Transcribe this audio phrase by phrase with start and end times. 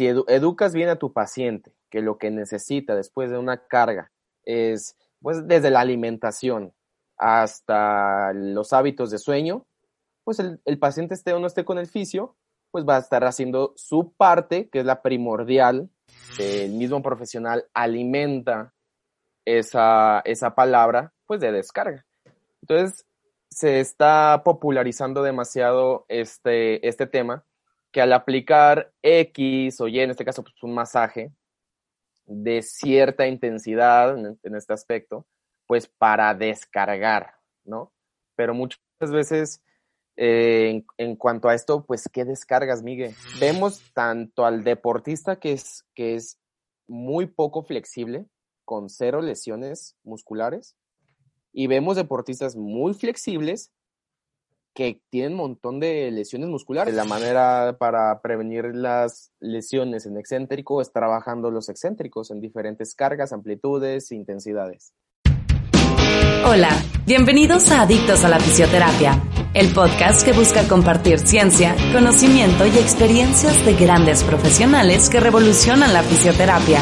[0.00, 4.10] Si edu educas bien a tu paciente, que lo que necesita después de una carga
[4.46, 6.72] es, pues, desde la alimentación
[7.18, 9.66] hasta los hábitos de sueño,
[10.24, 12.34] pues el, el paciente esté o no esté con el fisio,
[12.70, 15.90] pues va a estar haciendo su parte, que es la primordial.
[16.38, 18.72] El mismo profesional alimenta
[19.44, 22.06] esa, esa palabra, pues de descarga.
[22.62, 23.04] Entonces,
[23.50, 27.44] se está popularizando demasiado este, este tema,
[27.92, 31.32] que al aplicar X o Y, en este caso, pues un masaje
[32.26, 35.26] de cierta intensidad en, este aspecto,
[35.66, 37.92] pues para descargar, ¿no?
[38.36, 39.62] Pero muchas veces
[40.16, 43.14] eh, en, en, cuanto a esto, pues, ¿qué descargas, Miguel?
[43.40, 46.38] Vemos tanto al deportista que es, que es
[46.86, 48.26] muy poco flexible,
[48.64, 50.76] con cero lesiones musculares,
[51.52, 53.72] y vemos deportistas muy flexibles
[54.80, 56.94] que tienen un montón de lesiones musculares.
[56.94, 63.34] La manera para prevenir las lesiones en excéntrico es trabajando los excéntricos en diferentes cargas,
[63.34, 64.94] amplitudes, intensidades.
[66.46, 66.70] Hola,
[67.04, 69.22] bienvenidos a Adictos a la Fisioterapia,
[69.52, 76.02] el podcast que busca compartir ciencia, conocimiento y experiencias de grandes profesionales que revolucionan la
[76.02, 76.80] fisioterapia.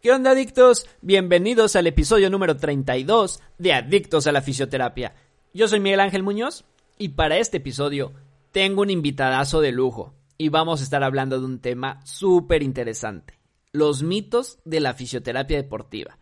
[0.00, 0.86] ¿Qué onda, adictos?
[1.02, 5.12] Bienvenidos al episodio número 32 de Adictos a la Fisioterapia.
[5.52, 6.64] Yo soy Miguel Ángel Muñoz
[6.96, 8.12] y para este episodio
[8.52, 13.34] tengo un invitadazo de lujo y vamos a estar hablando de un tema súper interesante,
[13.72, 16.18] los mitos de la fisioterapia deportiva.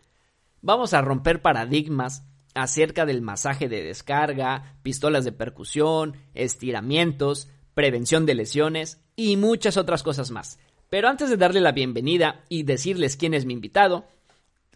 [0.63, 2.23] Vamos a romper paradigmas
[2.55, 10.03] acerca del masaje de descarga, pistolas de percusión, estiramientos, prevención de lesiones y muchas otras
[10.03, 10.59] cosas más.
[10.89, 14.07] Pero antes de darle la bienvenida y decirles quién es mi invitado,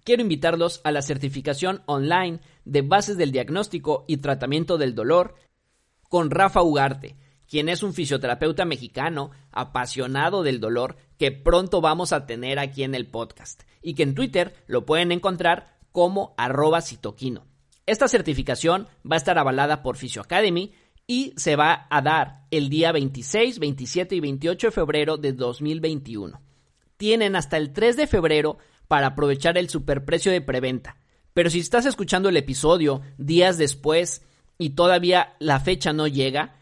[0.04, 5.34] quiero invitarlos a la certificación online de bases del diagnóstico y tratamiento del dolor
[6.08, 7.16] con Rafa Ugarte,
[7.48, 12.94] quien es un fisioterapeuta mexicano apasionado del dolor que pronto vamos a tener aquí en
[12.94, 17.46] el podcast y que en Twitter lo pueden encontrar como arroba citoquino.
[17.86, 20.72] Esta certificación va a estar avalada por Fisio Academy
[21.06, 26.40] y se va a dar el día 26, 27 y 28 de febrero de 2021.
[26.96, 28.58] Tienen hasta el 3 de febrero
[28.92, 30.98] para aprovechar el superprecio de preventa.
[31.32, 34.20] Pero si estás escuchando el episodio días después
[34.58, 36.56] y todavía la fecha no llega,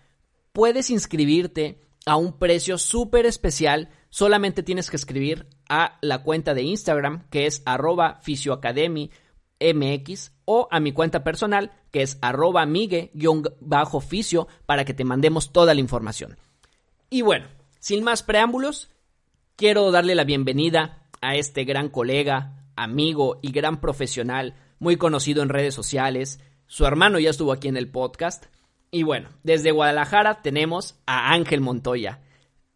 [0.53, 3.89] puedes inscribirte a un precio súper especial.
[4.11, 8.21] Solamente tienes que escribir a la cuenta de Instagram que es arroba
[10.45, 15.81] o a mi cuenta personal que es arroba migue-fisio para que te mandemos toda la
[15.81, 16.39] información.
[17.11, 17.49] Y bueno,
[17.81, 18.89] sin más preámbulos,
[19.57, 25.49] quiero darle la bienvenida a este gran colega, amigo y gran profesional, muy conocido en
[25.49, 26.41] redes sociales.
[26.67, 28.47] Su hermano ya estuvo aquí en el podcast.
[28.91, 32.21] Y bueno, desde Guadalajara tenemos a Ángel Montoya.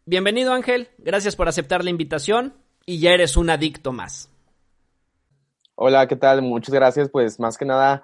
[0.05, 2.53] Bienvenido Ángel, gracias por aceptar la invitación
[2.85, 4.29] y ya eres un adicto más.
[5.73, 6.41] Hola, ¿qué tal?
[6.41, 7.09] Muchas gracias.
[7.09, 8.03] Pues más que nada,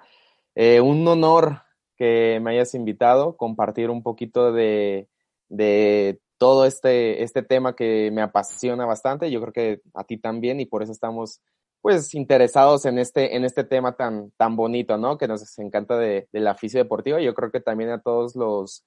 [0.54, 1.62] eh, un honor
[1.96, 5.08] que me hayas invitado, compartir un poquito de,
[5.48, 9.30] de todo este, este tema que me apasiona bastante.
[9.30, 11.40] Yo creo que a ti también y por eso estamos
[11.80, 15.18] pues interesados en este, en este tema tan, tan bonito, ¿no?
[15.18, 17.20] Que nos encanta de, de la fisio deportiva.
[17.20, 18.84] Yo creo que también a todos los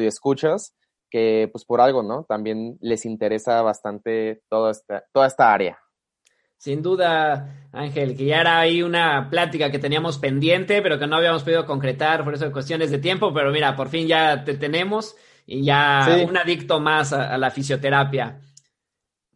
[0.00, 0.74] escuchas
[1.08, 2.24] que pues por algo, ¿no?
[2.24, 5.78] También les interesa bastante toda esta, toda esta área.
[6.56, 11.14] Sin duda, Ángel, que ya era ahí una plática que teníamos pendiente, pero que no
[11.14, 14.54] habíamos podido concretar por eso de cuestiones de tiempo, pero mira, por fin ya te
[14.54, 15.14] tenemos
[15.46, 16.24] y ya sí.
[16.24, 18.40] un adicto más a, a, la fisioterapia.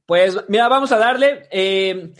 [0.05, 1.49] Pues mira, vamos a darle.
[1.51, 2.13] Eh,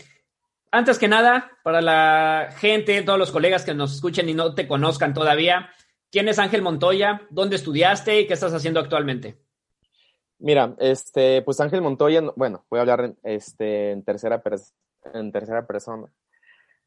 [0.71, 4.67] antes que nada, para la gente, todos los colegas que nos escuchen y no te
[4.67, 5.69] conozcan todavía,
[6.09, 7.27] ¿quién es Ángel Montoya?
[7.29, 9.37] ¿Dónde estudiaste y qué estás haciendo actualmente?
[10.39, 14.41] Mira, este, pues Ángel Montoya, bueno, voy a hablar este, en, tercera
[15.13, 16.11] en tercera persona.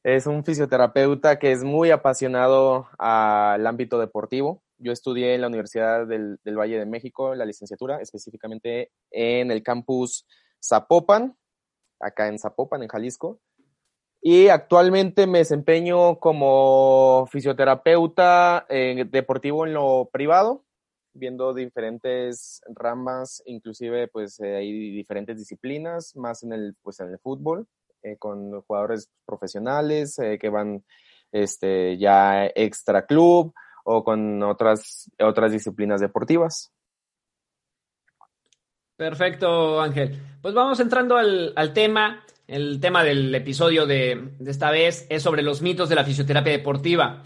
[0.03, 4.64] Es un fisioterapeuta que es muy apasionado al ámbito deportivo.
[4.85, 9.63] Yo estudié en la Universidad del, del Valle de México, la licenciatura, específicamente en el
[9.63, 10.27] campus
[10.63, 11.37] Zapopan,
[11.99, 13.41] acá en Zapopan, en Jalisco.
[14.21, 20.65] Y actualmente me desempeño como fisioterapeuta eh, deportivo en lo privado
[21.15, 27.19] viendo diferentes ramas, inclusive pues eh, hay diferentes disciplinas, más en el, pues, en el
[27.19, 27.67] fútbol,
[28.03, 30.85] eh, con jugadores profesionales eh, que van
[31.33, 33.55] este, ya extra club
[33.85, 36.73] o con otras, otras disciplinas deportivas.
[38.97, 40.21] Perfecto, Ángel.
[40.41, 42.25] Pues vamos entrando al, al tema.
[42.47, 46.53] El tema del episodio de, de, esta vez es sobre los mitos de la fisioterapia
[46.53, 47.23] deportiva,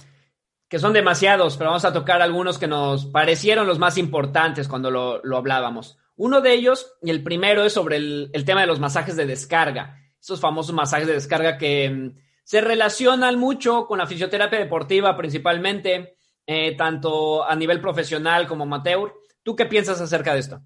[0.69, 4.93] que son demasiados, pero vamos a tocar algunos que nos parecieron los más importantes cuando
[4.93, 5.99] lo, lo hablábamos.
[6.15, 9.27] Uno de ellos, y el primero, es sobre el, el, tema de los masajes de
[9.27, 12.15] descarga, esos famosos masajes de descarga que mm,
[12.45, 16.18] se relacionan mucho con la fisioterapia deportiva principalmente,
[16.51, 19.13] eh, tanto a nivel profesional como amateur.
[19.43, 20.63] ¿Tú qué piensas acerca de esto?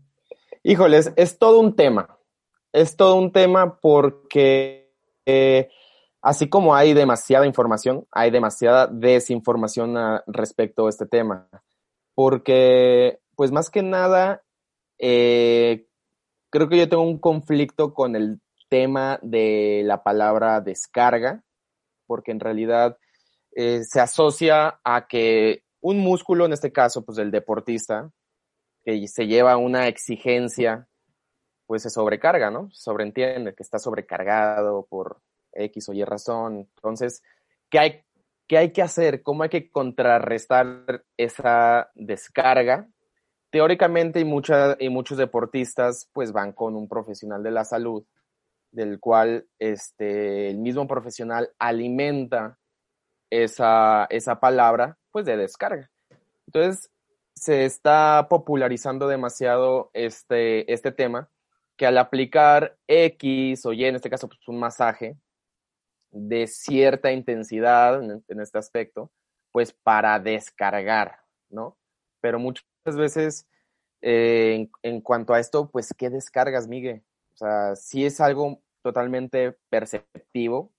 [0.63, 2.21] Híjoles, es todo un tema.
[2.73, 4.93] Es todo un tema porque
[5.27, 5.69] eh,
[6.21, 9.97] así como hay demasiada información, hay demasiada desinformación
[10.29, 11.49] respecto a este tema.
[12.15, 14.45] Porque, pues más que nada,
[15.01, 15.89] eh,
[16.51, 21.43] creo que yo tengo un conflicto con el tema de la palabra descarga,
[22.07, 22.99] porque en realidad
[23.55, 28.11] se asocia a que un músculo, en este caso, pues el deportista,
[28.85, 30.89] que se lleva una exigencia,
[31.67, 32.71] pues se sobrecarga, ¿no?
[32.71, 35.21] Sobreentiende que está sobrecargado por
[35.53, 36.69] X o Y razón.
[36.77, 37.23] Entonces,
[37.69, 38.05] ¿qué hay,
[38.47, 39.23] qué hay que hacer?
[39.23, 42.89] ¿Cómo hay que contrarrestar esa descarga?
[43.51, 48.05] Teóricamente, y, y muchos deportistas, pues van con un profesional de la salud,
[48.71, 52.59] del cual este, el mismo profesional alimenta
[53.31, 55.91] esa, esa palabra, pues de descarga.
[56.47, 56.91] Entonces,
[57.35, 61.31] se está popularizando demasiado este, este tema,
[61.77, 65.17] que al aplicar X o Y, en este caso pues un masaje
[66.11, 69.11] de cierta intensidad en, este aspecto,
[69.51, 71.79] pues para descargar, ¿no?
[72.21, 73.47] Pero muchas veces
[74.03, 77.03] eh, en, en, cuanto a esto, pues ¿qué descargas, Miguel?
[77.35, 80.71] O sea, sí es algo totalmente perceptivo,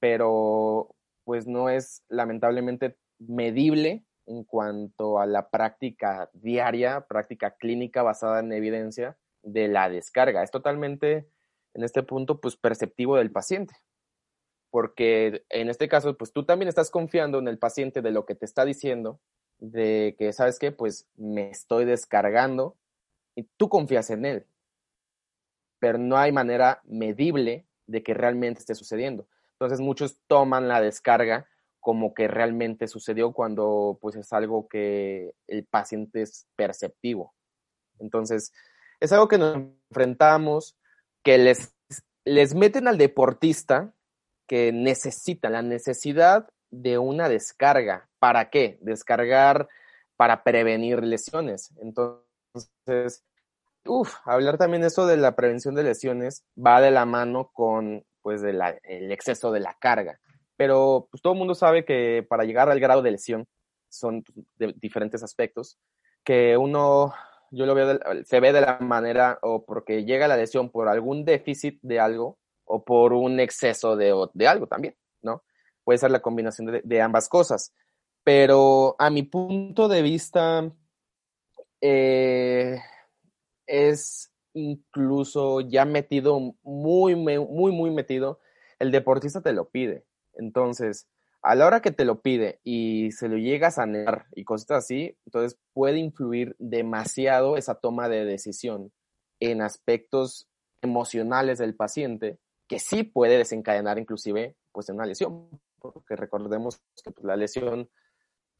[0.00, 0.94] pero
[1.24, 8.52] pues no es lamentablemente medible en cuanto a la práctica diaria, práctica clínica basada en
[8.52, 10.42] evidencia de la descarga.
[10.42, 11.28] Es totalmente,
[11.74, 13.74] en este punto, pues perceptivo del paciente.
[14.70, 18.36] Porque en este caso, pues tú también estás confiando en el paciente de lo que
[18.36, 19.20] te está diciendo,
[19.58, 20.70] de que, ¿sabes qué?
[20.70, 22.76] Pues me estoy descargando
[23.34, 24.46] y tú confías en él.
[25.80, 29.26] Pero no hay manera medible de que realmente esté sucediendo.
[29.52, 31.49] Entonces muchos toman la descarga
[31.80, 37.34] como que realmente sucedió cuando pues es algo que el paciente es perceptivo.
[37.98, 38.52] Entonces,
[39.00, 39.56] es algo que nos
[39.90, 40.76] enfrentamos,
[41.24, 41.74] que les,
[42.24, 43.94] les meten al deportista
[44.46, 48.08] que necesita, la necesidad de una descarga.
[48.18, 48.78] ¿Para qué?
[48.82, 49.68] Descargar
[50.16, 51.72] para prevenir lesiones.
[51.80, 53.24] Entonces,
[53.86, 58.42] uff, hablar también eso de la prevención de lesiones va de la mano con pues
[58.42, 60.20] el exceso de la carga
[60.60, 63.48] pero pues todo el mundo sabe que para llegar al grado de lesión
[63.88, 64.22] son
[64.56, 65.78] de diferentes aspectos,
[66.22, 67.14] que uno,
[67.50, 71.24] yo lo veo, se ve de la manera o porque llega la lesión por algún
[71.24, 75.44] déficit de algo o por un exceso de, de algo también, ¿no?
[75.82, 77.72] Puede ser la combinación de, de, ambas cosas.
[78.22, 80.70] Pero a mi punto de vista,
[81.80, 82.78] eh,
[83.66, 88.40] es incluso ya metido, muy, muy, muy metido,
[88.78, 90.04] el deportista te lo pide.
[90.40, 91.06] Entonces,
[91.42, 94.70] a la hora que te lo pide y se lo llegas a negar y cosas
[94.70, 98.92] así, entonces puede influir demasiado esa toma de decisión
[99.38, 100.48] en aspectos
[100.82, 107.24] emocionales del paciente que sí puede desencadenar inclusive pues una lesión, porque recordemos que pues,
[107.24, 107.90] la lesión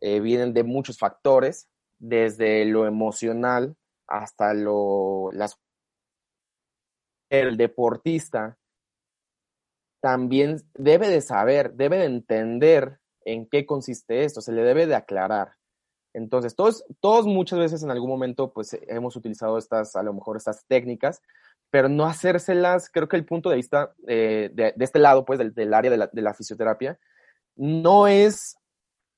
[0.01, 1.69] eh, viene de muchos factores,
[1.99, 5.61] desde lo emocional hasta lo las
[7.31, 8.59] el deportista
[10.01, 14.95] también debe de saber, debe de entender en qué consiste esto, se le debe de
[14.95, 15.53] aclarar.
[16.13, 20.37] Entonces, todos, todos muchas veces en algún momento, pues hemos utilizado estas, a lo mejor
[20.37, 21.21] estas técnicas,
[21.71, 25.39] pero no hacérselas, creo que el punto de vista eh, de, de, este lado, pues
[25.39, 26.99] del, del área de la, de la, fisioterapia,
[27.55, 28.57] no es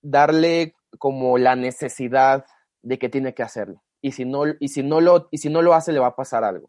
[0.03, 2.45] darle como la necesidad
[2.83, 3.83] de que tiene que hacerlo.
[4.03, 6.17] Y si no, y si no, lo, y si no lo hace, le va a
[6.17, 6.69] pasar algo.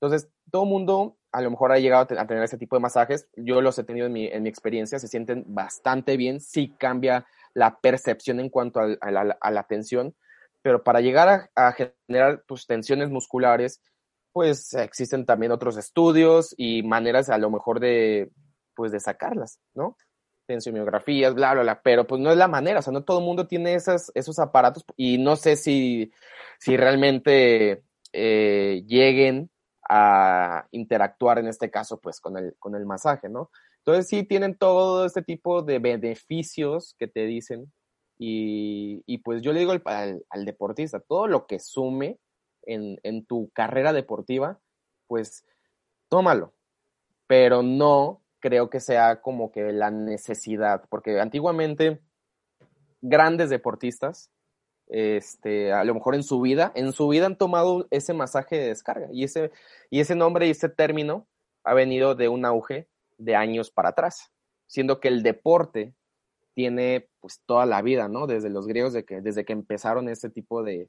[0.00, 3.28] Entonces, todo mundo a lo mejor ha llegado a tener ese tipo de masajes.
[3.36, 7.26] Yo los he tenido en mi, en mi experiencia, se sienten bastante bien, sí cambia
[7.54, 10.14] la percepción en cuanto a, a, la, tensión,
[10.62, 13.82] pero para llegar a, generar pues, tensiones musculares,
[14.32, 18.30] pues existen también otros estudios y maneras a lo mejor de,
[18.74, 19.96] pues, de sacarlas, ¿no?
[20.46, 23.24] tensiomiografías, bla, bla, bla, pero pues no es la manera, o sea, no todo el
[23.26, 26.10] mundo tiene esas, esos aparatos y no sé si,
[26.58, 27.82] si realmente
[28.14, 29.50] eh, lleguen
[29.88, 33.50] a interactuar en este caso pues con el, con el masaje, ¿no?
[33.78, 37.72] Entonces sí tienen todo este tipo de beneficios que te dicen
[38.18, 42.18] y, y pues yo le digo al, al, deportista, todo lo que sume
[42.62, 44.60] en, en tu carrera deportiva,
[45.06, 45.44] pues
[46.08, 46.52] tómalo,
[47.26, 52.02] pero no creo que sea como que la necesidad, porque antiguamente
[53.00, 54.30] grandes deportistas,
[54.88, 58.68] este, a lo mejor en su vida, en su vida han tomado ese masaje de
[58.68, 59.50] descarga y ese,
[59.90, 61.26] y ese nombre y ese término
[61.64, 64.32] ha venido de un auge de años para atrás,
[64.66, 65.94] siendo que el deporte
[66.54, 68.26] tiene pues toda la vida, ¿no?
[68.26, 70.88] Desde los griegos, de que, desde que empezaron ese tipo de,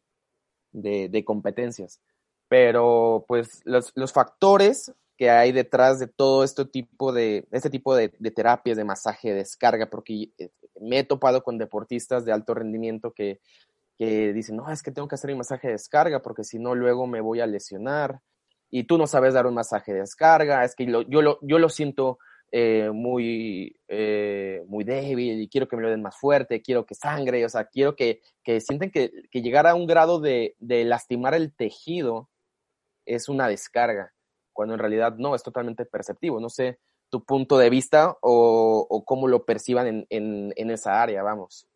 [0.72, 2.02] de, competencias.
[2.48, 7.96] Pero pues los, los factores que hay detrás de todo este tipo de, este tipo
[7.96, 12.54] de, terapias de masaje, de descarga, porque eh, me he topado con deportistas de alto
[12.54, 13.42] rendimiento que,
[14.00, 16.74] que dicen, no, es que tengo que hacer mi masaje de descarga porque si no
[16.74, 18.22] luego me voy a lesionar
[18.72, 21.60] y tú no sabes dar un masaje de descarga, es que lo, yo, lo, yo
[21.60, 22.18] lo siento
[22.52, 26.96] eh, muy, eh, muy débil y quiero que me lo den más fuerte, quiero que
[26.96, 30.86] sangre, o sea, quiero que, que sienten que, que llegar a un grado de, de
[30.86, 32.30] lastimar el tejido
[33.06, 34.14] es una descarga
[34.54, 36.40] cuando en realidad no, es totalmente perceptivo.
[36.40, 36.80] No sé
[37.10, 41.68] tu punto de vista o, o cómo lo perciban en, en, en, esa área, vamos.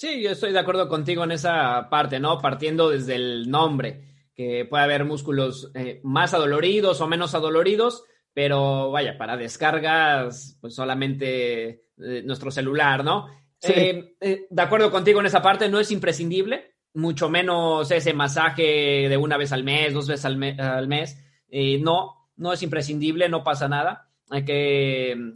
[0.00, 2.38] Sí, yo estoy de acuerdo contigo en esa parte, ¿no?
[2.38, 4.00] Partiendo desde el nombre,
[4.34, 10.74] que puede haber músculos eh, más adoloridos o menos adoloridos, pero vaya, para descargas, pues
[10.74, 13.26] solamente eh, nuestro celular, ¿no?
[13.58, 13.74] Sí.
[13.74, 19.16] Eh, de acuerdo contigo en esa parte, no es imprescindible, mucho menos ese masaje de
[19.18, 21.22] una vez al mes, dos veces al, me al mes
[21.80, 24.08] no, no es imprescindible, no pasa nada.
[24.30, 25.34] Hay que,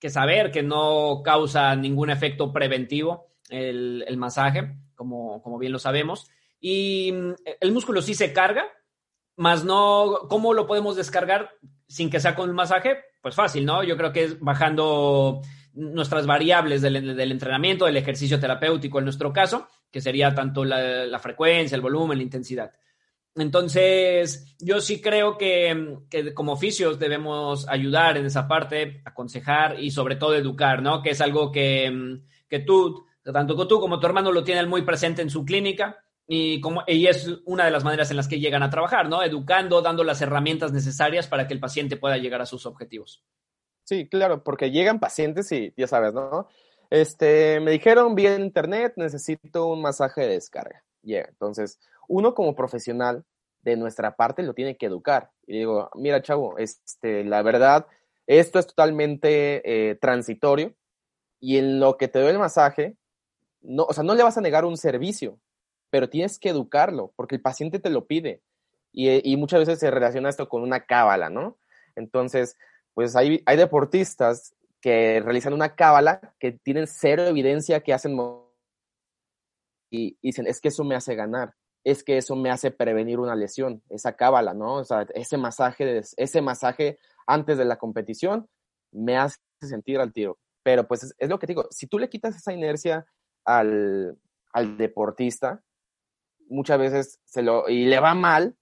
[0.00, 5.78] que saber que no causa ningún efecto preventivo el, el masaje, como, como, bien lo
[5.78, 6.28] sabemos.
[6.60, 8.64] Y mm, el músculo sí se carga,
[9.36, 11.50] más no, ¿cómo lo podemos descargar
[11.88, 12.98] sin que sea con un masaje?
[13.22, 13.82] Pues fácil, ¿no?
[13.82, 15.40] Yo creo que es bajando
[15.72, 21.06] nuestras variables del, del, entrenamiento, del ejercicio terapéutico en nuestro caso, que sería tanto la,
[21.06, 22.72] la frecuencia, el volumen, la intensidad.
[23.36, 29.92] Entonces, yo sí creo que, que, como oficios debemos ayudar en esa parte, aconsejar y
[29.92, 31.00] sobre todo educar, ¿no?
[31.00, 35.22] Que es algo que, que tú, tanto tú como tu hermano lo tienen muy presente
[35.22, 38.62] en su clínica y, como, y es una de las maneras en las que llegan
[38.62, 39.22] a trabajar, ¿no?
[39.22, 43.24] Educando, dando las herramientas necesarias para que el paciente pueda llegar a sus objetivos.
[43.84, 46.46] Sí, claro, porque llegan pacientes y ya sabes, ¿no?
[46.90, 50.84] Este, me dijeron vía internet, necesito un masaje de descarga.
[51.02, 53.24] Yeah, entonces uno como profesional
[53.62, 55.30] de nuestra parte lo tiene que educar.
[55.46, 57.86] Y digo, mira, chavo, este, la verdad,
[58.26, 60.74] esto es totalmente eh, transitorio
[61.40, 62.96] y en lo que te doy el masaje,
[63.62, 65.38] no, o sea, no le vas a negar un servicio,
[65.90, 68.42] pero tienes que educarlo porque el paciente te lo pide.
[68.92, 71.58] Y, y muchas veces se relaciona esto con una cábala, ¿no?
[71.94, 72.56] Entonces,
[72.94, 78.16] pues hay, hay deportistas que realizan una cábala que tienen cero evidencia que hacen
[79.90, 83.18] y, y dicen, es que eso me hace ganar es que eso me hace prevenir
[83.18, 84.74] una lesión, esa cábala, ¿no?
[84.74, 88.48] O sea, ese masaje, ese masaje antes de la competición
[88.92, 90.38] me hace sentir al tiro.
[90.62, 93.06] Pero pues es, es lo que te digo, si tú le quitas esa inercia
[93.44, 94.18] al,
[94.52, 95.62] al deportista,
[96.48, 98.56] muchas veces se lo, y le va mal,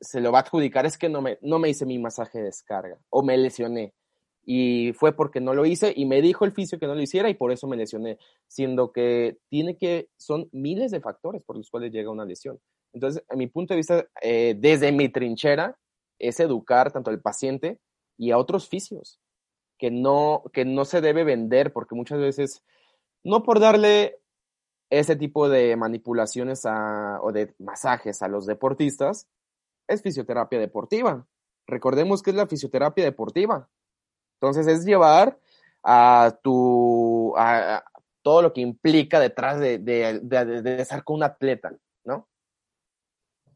[0.00, 2.44] se lo va a adjudicar, es que no me, no me hice mi masaje de
[2.44, 3.94] descarga o me lesioné
[4.46, 7.28] y fue porque no lo hice y me dijo el fisio que no lo hiciera
[7.28, 11.70] y por eso me lesioné, siendo que tiene que, son miles de factores por los
[11.70, 12.60] cuales llega una lesión.
[12.92, 15.76] Entonces, a mi punto de vista, eh, desde mi trinchera,
[16.18, 17.80] es educar tanto al paciente
[18.16, 19.18] y a otros fisios,
[19.78, 22.62] que no, que no se debe vender, porque muchas veces,
[23.24, 24.20] no por darle
[24.90, 29.28] ese tipo de manipulaciones a, o de masajes a los deportistas,
[29.88, 31.26] es fisioterapia deportiva.
[31.66, 33.68] Recordemos que es la fisioterapia deportiva,
[34.40, 35.38] entonces es llevar
[35.82, 37.82] a tu, a,
[38.22, 41.72] todo lo que implica detrás de, de, de, de, estar con un atleta,
[42.04, 42.28] ¿no?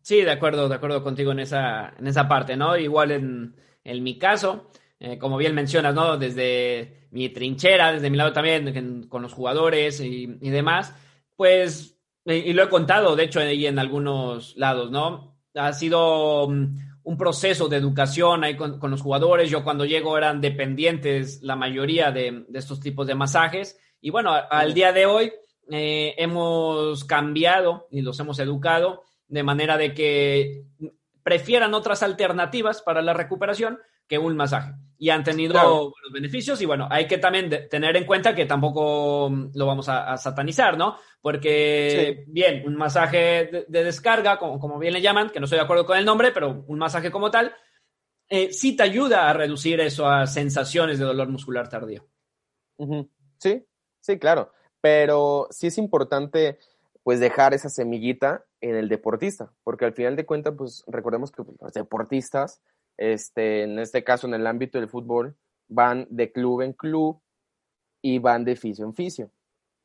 [0.03, 2.77] Sí, de acuerdo, de acuerdo contigo en esa, en esa parte, ¿no?
[2.77, 6.17] Igual en, en mi caso, eh, como bien mencionas, ¿no?
[6.17, 10.95] Desde mi trinchera, desde mi lado también, con los jugadores y, y demás,
[11.37, 15.39] pues, y lo he contado, de hecho, ahí en algunos lados, ¿no?
[15.55, 16.45] Ha sido
[17.09, 19.49] un proceso de educación ahí con, con, los jugadores.
[19.49, 23.81] Yo cuando llego eran dependientes la mayoría de, de estos tipos de masajes.
[24.03, 25.33] Y bueno, a, al día de hoy
[25.71, 30.65] eh, hemos cambiado y los hemos educado de manera de que
[31.23, 33.79] prefieran otras alternativas para la recuperación,
[34.09, 34.73] que un masaje.
[35.01, 39.31] Y han tenido buenos beneficios y bueno, hay que también tener en cuenta que tampoco
[39.31, 40.97] mm, lo vamos a, satanizar, ¿no?
[41.21, 45.65] Porque, bien, un masaje de, descarga, como, como, bien le llaman, que no estoy de
[45.65, 47.55] acuerdo con el nombre, pero un masaje como tal,
[48.29, 52.07] eh, sí te ayuda a reducir esas sensaciones de dolor muscular tardío.
[53.39, 53.65] Sí,
[54.01, 54.53] sí, claro.
[54.81, 56.59] Pero sí es importante
[57.03, 61.43] pues dejar esa semillita en el deportista, porque al final de cuentas, pues recordemos que
[61.43, 62.61] pues, los deportistas,
[62.99, 65.37] este, en este caso en el ámbito del fútbol,
[65.69, 67.21] van de club en club
[68.03, 69.31] y van de fisio en fisio.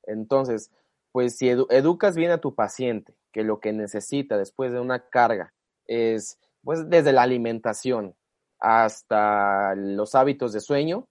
[0.03, 0.71] Entonces,
[1.11, 5.53] pues si educas bien a tu paciente, que lo que necesita después de una carga
[5.85, 8.15] es, pues desde la alimentación
[8.59, 11.07] hasta los hábitos de sueño,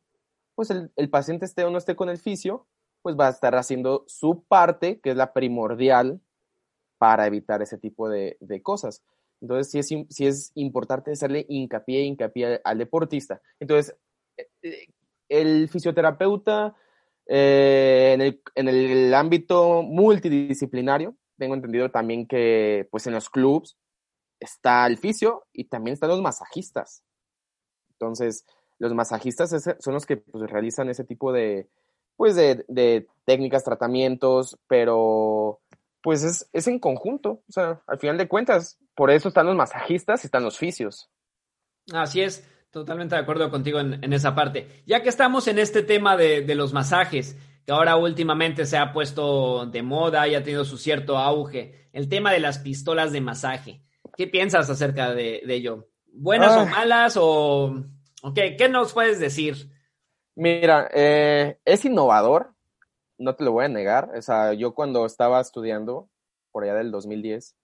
[0.54, 2.66] pues el, paciente esté o no esté con el fisio,
[3.02, 6.20] pues va a estar haciendo su parte, que es la primordial
[6.98, 9.02] para evitar ese tipo de, cosas.
[9.42, 13.42] Entonces, sí es, sí es importante hacerle hincapié, hincapié al deportista.
[13.58, 13.96] Entonces,
[14.36, 14.86] eh, eh,
[15.28, 16.76] el fisioterapeuta
[17.26, 23.76] eh, en, el, en, el, ámbito multidisciplinario, tengo entendido también que pues en los clubs
[24.38, 27.02] está el fisio y también están los masajistas.
[27.92, 28.44] Entonces,
[28.78, 31.68] los masajistas son los que pues, realizan ese tipo de,
[32.16, 35.60] pues de, técnicas, tratamientos, pero
[36.00, 39.56] pues es, es, en conjunto, o sea, al final de cuentas, por eso están los
[39.56, 41.10] masajistas y están los fisios.
[41.92, 44.82] Así es, totalmente de acuerdo contigo en, esa parte.
[44.86, 49.66] Ya que estamos en este tema de, los masajes, que ahora últimamente se ha puesto
[49.66, 53.82] de moda y ha tenido su cierto auge, el tema de las pistolas de masaje.
[54.16, 55.88] ¿Qué piensas acerca de, ello?
[56.12, 57.84] ¿Buenas o malas o,
[58.22, 59.70] o qué, qué nos puedes decir?
[60.34, 62.54] Mira, eh, es innovador,
[63.18, 64.10] no te lo voy a negar.
[64.16, 66.08] O sea, yo cuando estaba estudiando,
[66.50, 67.56] por allá del 2010,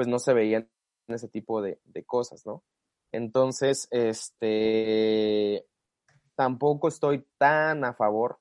[0.00, 0.66] pues no se veían
[1.08, 2.64] ese tipo de, cosas, ¿no?
[3.12, 5.66] Entonces, este,
[6.34, 8.38] tampoco estoy tan a favor,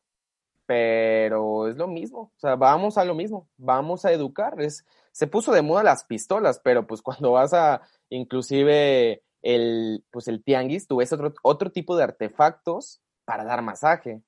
[0.66, 2.32] pero es lo mismo.
[2.34, 4.62] O sea, vamos a lo mismo, vamos a educar.
[4.62, 10.30] Es, se puso de moda las pistolas, pero pues cuando vas a, inclusive el, pues
[10.30, 14.22] el tianguis, tú ves otro, otro tipo de artefactos para dar masaje.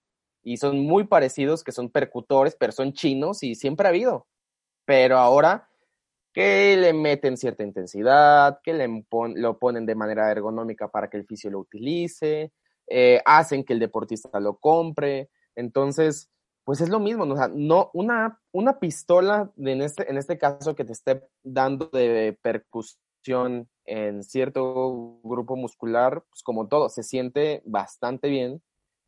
[0.43, 4.27] Y son muy parecidos, que son percutores, pero son chinos y siempre ha habido.
[4.83, 5.69] Pero ahora
[6.33, 11.25] que le meten cierta intensidad, que le lo ponen de manera ergonómica para que el
[11.25, 12.53] fisio lo utilice,
[12.87, 15.29] eh, hacen que el deportista lo compre.
[15.55, 16.29] Entonces,
[16.63, 17.35] pues es lo mismo, ¿no?
[17.49, 23.69] no una, una pistola en, este, en este caso que te esté dando de percusión
[23.85, 28.61] en cierto grupo muscular, pues como todo, se siente bastante bien,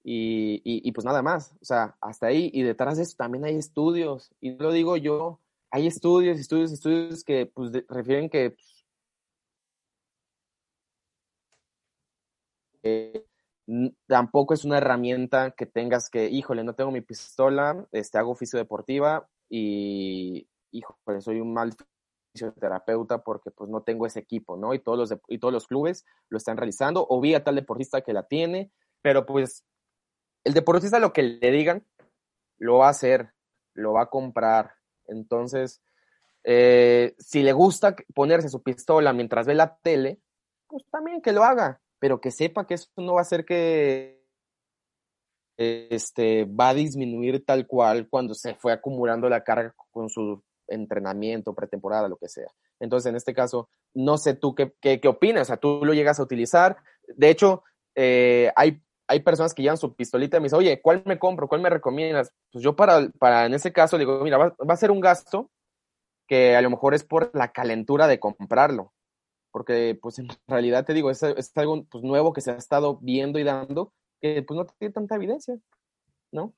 [0.06, 2.52] y, y, pues nada más, o sea, hasta ahí.
[2.54, 4.34] Y detrás de eso también hay estudios.
[4.42, 5.40] Y lo digo yo,
[5.74, 8.56] hay estudios, estudios, estudios que pues refieren que
[12.84, 13.24] pues,
[14.06, 18.60] tampoco es una herramienta que tengas que, híjole, no tengo mi pistola, este, hago oficio
[18.60, 21.74] deportiva y, híjole, soy un mal
[22.34, 24.76] fisioterapeuta porque pues no tengo ese equipo, ¿no?
[24.76, 28.02] Y todos los, y todos los clubes lo están realizando, o vi a tal deportista
[28.02, 29.66] que la tiene, pero pues
[30.44, 31.84] el deportista lo que le digan,
[32.60, 33.34] lo va a hacer,
[33.74, 34.83] lo va a comprar.
[35.08, 35.82] Entonces,
[36.44, 40.20] eh, si le gusta ponerse su pistola mientras ve la tele,
[40.68, 44.24] pues también que lo haga, pero que sepa que eso no va a hacer que
[45.58, 51.54] este, va a disminuir tal cual cuando se fue acumulando la carga con su entrenamiento,
[51.54, 52.48] pretemporada, lo que sea.
[52.80, 56.20] Entonces, en este caso, no sé tú qué, qué, opinas, o sea, tú lo llegas
[56.20, 56.78] a utilizar.
[57.08, 57.64] De hecho,
[57.96, 61.48] eh, hay hay personas que llevan su pistolita y me dicen, oye, ¿cuál me compro?
[61.48, 62.32] ¿Cuál me recomiendas?
[62.52, 65.50] Pues yo para, para en ese caso digo, mira, va, a ser un gasto
[66.28, 68.94] que a lo mejor es por la calentura de comprarlo.
[69.52, 72.98] Porque pues en realidad te digo, es, es algo pues, nuevo que se ha estado
[73.02, 75.58] viendo y dando que pues no tiene tanta evidencia,
[76.32, 76.54] ¿no?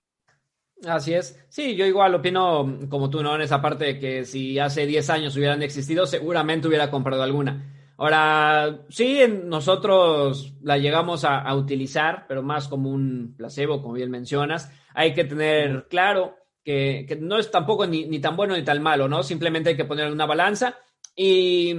[0.86, 1.40] Así es.
[1.50, 3.36] Sí, yo igual opino como tú, ¿no?
[3.36, 7.72] En esa parte de que si hace 10 años hubieran existido, seguramente hubiera comprado alguna.
[7.98, 14.72] Ahora, sí, nosotros la llegamos a, utilizar, pero más como un placebo, como bien mencionas.
[14.94, 19.24] Hay que tener claro que, no es tampoco ni, tan bueno ni tan malo, ¿no?
[19.24, 20.78] Simplemente hay que poner una balanza
[21.16, 21.74] y,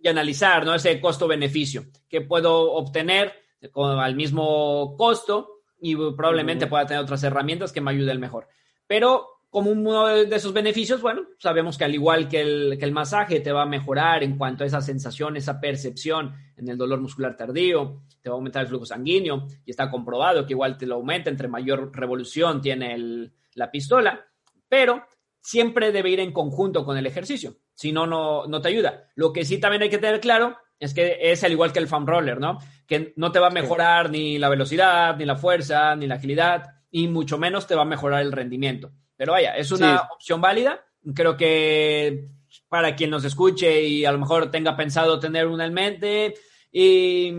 [0.00, 0.74] y analizar, ¿no?
[0.74, 3.32] Ese costo-beneficio que puedo obtener
[3.74, 8.48] al mismo costo y probablemente pueda tener otras herramientas que me ayuden mejor.
[8.86, 12.92] Pero como uno de esos beneficios, bueno, sabemos que al igual que el, que el
[12.92, 17.00] masaje te va a mejorar en cuanto a esa sensación, esa percepción en el dolor
[17.00, 20.86] muscular tardío, te va a aumentar el flujo sanguíneo y está comprobado que igual te
[20.86, 24.26] lo aumenta entre mayor revolución tiene la pistola,
[24.68, 25.04] pero
[25.40, 29.08] siempre debe ir en conjunto con el ejercicio, si no, no te ayuda.
[29.14, 31.88] Lo que sí también hay que tener claro es que es al igual que el
[31.88, 32.58] foam roller, ¿no?
[32.86, 36.64] Que no te va a mejorar ni la velocidad, ni la fuerza, ni la agilidad,
[36.90, 38.92] y mucho menos te va a mejorar el rendimiento.
[39.16, 40.84] Pero vaya, es una opción válida.
[41.14, 42.28] Creo que
[42.68, 46.34] para quien nos escuche y a lo mejor tenga pensado tener una en mente,
[46.78, 47.30] y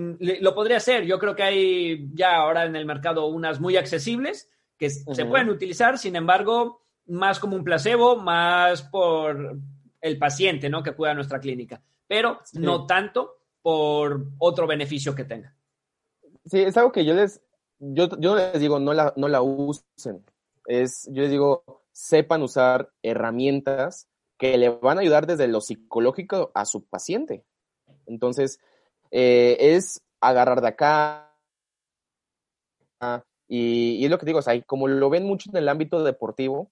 [0.41, 1.05] lo podría hacer.
[1.05, 5.49] Yo creo que hay ya ahora en el mercado unas muy accesibles que se pueden
[5.49, 9.57] utilizar, sin embargo, más como un placebo, más por
[10.01, 10.81] el paciente, ¿no?
[10.81, 15.53] Que pueda nuestra clínica, pero no tanto por otro beneficio que tenga.
[16.45, 17.39] Sí, es algo que yo les,
[17.77, 20.23] yo, yo les digo, no la, no la usen.
[20.67, 26.51] Es, yo les digo, sepan usar herramientas que le van a ayudar desde lo psicológico
[26.53, 27.43] a su paciente.
[28.05, 28.59] Entonces,
[29.09, 31.35] eh, es agarrar de acá.
[33.47, 36.71] Y, es lo que digo, o sea, como lo ven mucho en el ámbito deportivo,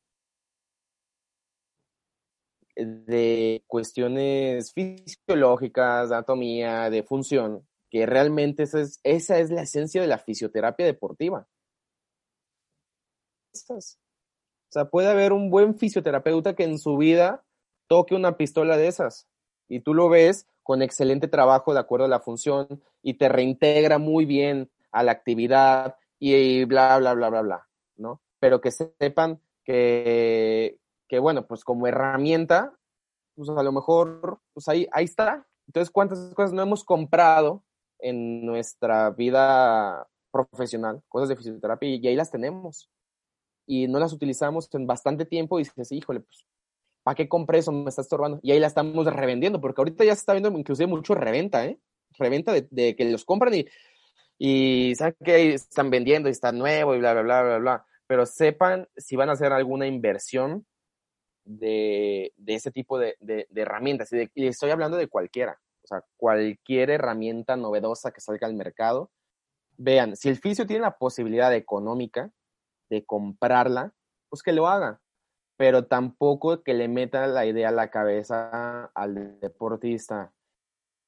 [2.76, 10.02] de cuestiones fisiológicas, de anatomía, de función, que realmente esa es, esa es la esencia
[10.02, 11.48] de la fisioterapia deportiva.
[13.70, 17.44] O sea, puede haber un buen fisioterapeuta que en su vida
[17.88, 19.28] toque una pistola de esas
[19.68, 24.00] y tú lo ves con excelente trabajo de acuerdo a la función y te reintegra
[24.00, 28.22] muy bien a la actividad y bla, bla, bla, bla, bla, ¿no?
[28.40, 32.74] Pero que sepan que, que bueno, pues como herramienta,
[33.36, 35.46] pues a lo mejor, pues ahí, ahí está.
[35.68, 37.64] Entonces, ¿cuántas cosas no hemos comprado
[38.00, 41.04] en nuestra vida profesional?
[41.08, 42.90] Cosas de fisioterapia y ahí las tenemos.
[43.66, 46.46] Y no las utilizamos en bastante tiempo y dices, híjole, pues
[47.06, 47.72] ¿para qué compré eso?
[47.72, 48.40] Me está estorbando.
[48.42, 51.78] Y ahí la estamos revendiendo, porque ahorita ya se está viendo inclusive mucho reventa, ¿eh?
[52.18, 53.68] Reventa de, que los compran y,
[54.40, 57.86] y saben que están vendiendo y está nuevo y bla, bla, bla, bla, bla.
[58.08, 60.66] Pero sepan si van a hacer alguna inversión
[61.44, 63.16] de, ese tipo de,
[63.54, 64.12] herramientas.
[64.12, 65.60] Y, y, estoy hablando de cualquiera.
[65.84, 69.12] O sea, cualquier herramienta novedosa que salga al mercado.
[69.78, 72.32] Vean, si el fisio tiene la posibilidad económica
[72.90, 73.94] de comprarla,
[74.30, 75.02] pues que lo haga
[75.58, 80.34] pero tampoco que le meta la idea a la cabeza al deportista.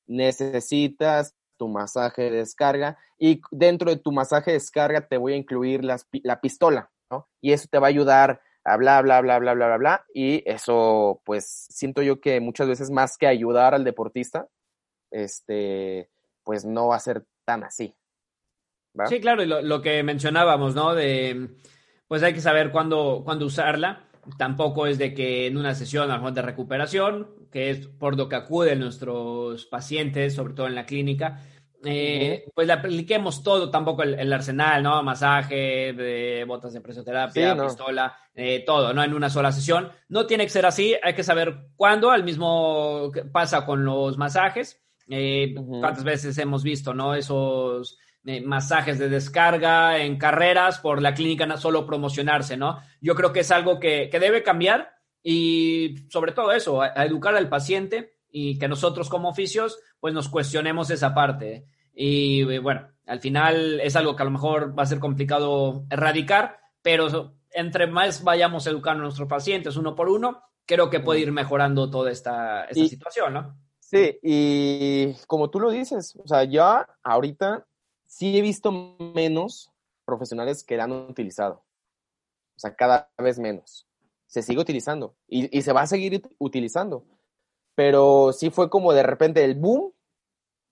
[0.08, 5.38] Necesitas tu masaje de descarga y dentro de tu masaje de descarga te voy a
[5.38, 7.28] incluir la pistola, ¿no?
[7.42, 10.06] Y eso te va a ayudar a bla, bla, bla, bla, bla, bla, bla.
[10.14, 14.48] Y eso, pues, siento yo que muchas veces más que ayudar al deportista,
[15.12, 16.10] este,
[16.44, 17.96] pues no va a ser tan así.
[19.08, 20.96] Sí, claro, y lo, lo, que mencionábamos, ¿no?
[20.96, 21.50] De,
[22.08, 24.08] pues hay que saber cuándo, cuándo usarla
[24.38, 28.18] tampoco es de que en una sesión a lo mejor de recuperación, que es por
[28.18, 31.44] lo que acuden nuestros pacientes, sobre todo en la clínica,
[31.86, 35.02] eh, pues le apliquemos todo, tampoco el, arsenal, ¿no?
[35.04, 39.04] Masaje, de botas de presoterapia, pistola, eh, todo, ¿no?
[39.04, 39.90] En una sola sesión.
[40.10, 44.82] No tiene que ser así, hay que saber cuándo, al mismo pasa con los masajes.
[45.10, 47.16] Eh, ¿Cuántas veces hemos visto, ¿no?
[47.16, 47.98] Esos
[48.44, 52.80] masajes de descarga en carreras por la clínica solo promocionarse, ¿no?
[53.02, 57.50] Yo creo que es algo que, debe cambiar y sobre todo eso, a, educar al
[57.50, 61.66] paciente y que nosotros como oficios pues nos cuestionemos esa parte.
[61.94, 66.60] Y bueno, al final es algo que a lo mejor va a ser complicado erradicar,
[66.82, 71.32] pero entre más vayamos educando a nuestros pacientes uno por uno, creo que puede ir
[71.32, 73.58] mejorando toda esta, esta situación, ¿no?
[73.80, 77.66] Sí, y como tú lo dices, o sea, ya ahorita
[78.08, 79.72] sí he visto menos
[80.06, 81.64] profesionales que la han utilizado.
[82.56, 83.86] O sea, cada vez menos.
[84.26, 87.06] Se sigue utilizando y, se va a seguir utilizando.
[87.76, 89.94] Pero sí fue como de repente el boom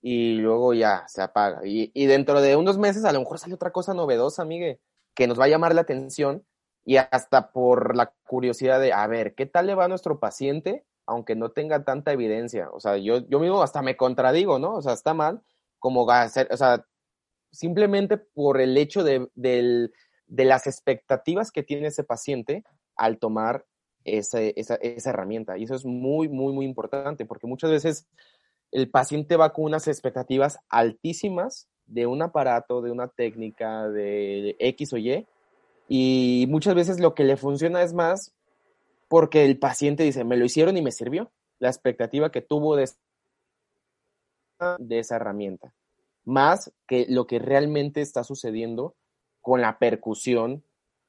[0.02, 1.62] y luego ya se apaga.
[1.64, 4.80] Y, dentro de unos meses a lo mejor sale otra cosa novedosa, amigue,
[5.14, 6.46] que nos va a llamar la atención
[6.84, 10.86] y hasta por la curiosidad de, a ver, ¿qué tal le va a nuestro paciente?
[11.06, 12.70] Aunque no tenga tanta evidencia.
[12.72, 14.76] O sea, yo, yo mismo hasta me contradigo, ¿no?
[14.76, 15.42] O sea, está mal
[15.80, 16.86] como hacer, o sea,
[17.56, 19.90] simplemente por el hecho de,
[20.28, 22.64] las expectativas que tiene ese paciente
[22.96, 23.66] al tomar
[24.04, 25.58] esa, herramienta.
[25.58, 28.08] Y eso es muy, muy, muy importante, porque muchas veces
[28.72, 34.94] el paciente va con unas expectativas altísimas de un aparato, de una técnica, de X
[34.94, 35.26] o Y,
[35.88, 38.34] y muchas veces lo que le funciona es más
[39.08, 42.90] porque el paciente dice, me lo hicieron y me sirvió, la expectativa que tuvo de,
[44.80, 45.74] de esa herramienta
[46.26, 48.96] más que lo que realmente está sucediendo
[49.42, 50.64] con la percusión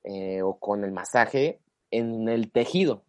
[0.05, 3.02] eh, o con el masaje en el tejido.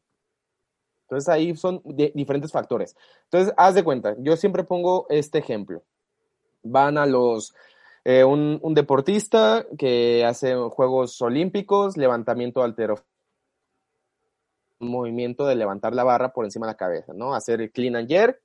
[1.01, 2.95] Entonces ahí son diferentes factores.
[3.25, 5.83] Entonces, haz de cuenta, yo siempre pongo este ejemplo.
[6.63, 7.53] Van a los,
[8.03, 12.95] eh, un, deportista que hace Juegos Olímpicos, levantamiento altero,
[14.79, 17.33] movimiento de levantar la barra por encima de la cabeza, ¿no?
[17.33, 18.41] Hacer clean and jerk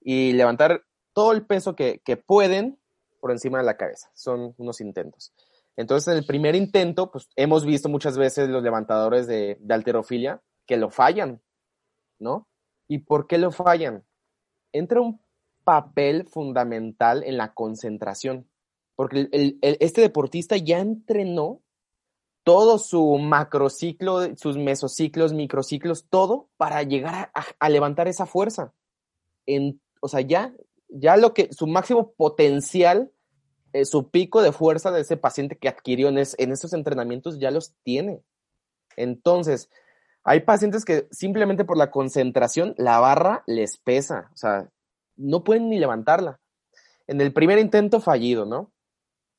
[0.00, 2.78] y levantar todo el peso que pueden
[3.24, 4.10] por encima de la cabeza.
[4.12, 5.32] Son unos intentos.
[5.78, 10.42] Entonces, en el primer intento, pues hemos visto muchas veces los levantadores de, de alterofilia
[10.66, 11.40] que lo fallan,
[12.18, 12.46] ¿no?
[12.86, 14.04] ¿Y por qué lo fallan?
[14.74, 15.22] Entra un
[15.64, 18.46] papel fundamental en la concentración,
[18.94, 19.30] porque
[19.62, 21.62] este deportista ya entrenó
[22.42, 28.74] todo su macrociclo, sus mesociclos, microciclos, todo para llegar a, levantar esa fuerza.
[29.46, 30.54] En, o sea, ya,
[30.90, 33.10] ya lo que, su máximo potencial,
[33.74, 37.50] eh, su pico de fuerza de ese paciente que adquirió en, en esos entrenamientos ya
[37.50, 38.22] los tiene.
[38.96, 39.68] Entonces,
[40.22, 44.70] hay pacientes que simplemente por la concentración, la barra les pesa, o sea,
[45.16, 46.40] no pueden ni levantarla.
[47.08, 48.70] En el primer intento fallido, ¿no?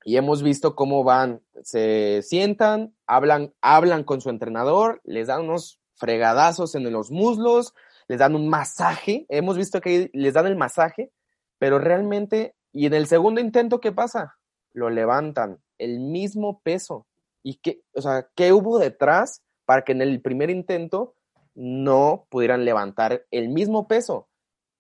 [0.04, 5.80] Y hemos visto cómo van, se sientan, hablan, hablan con su entrenador, les dan unos
[5.96, 7.74] fregadazos en los muslos,
[8.10, 11.12] les dan un masaje, hemos visto que les dan el masaje,
[11.58, 14.36] pero realmente, y en el segundo intento, ¿qué pasa?
[14.74, 17.08] Lo levantan, el mismo peso.
[17.42, 21.16] ¿Y qué, o sea, qué hubo detrás para que en el primer intento
[21.54, 24.28] no pudieran levantar el mismo peso?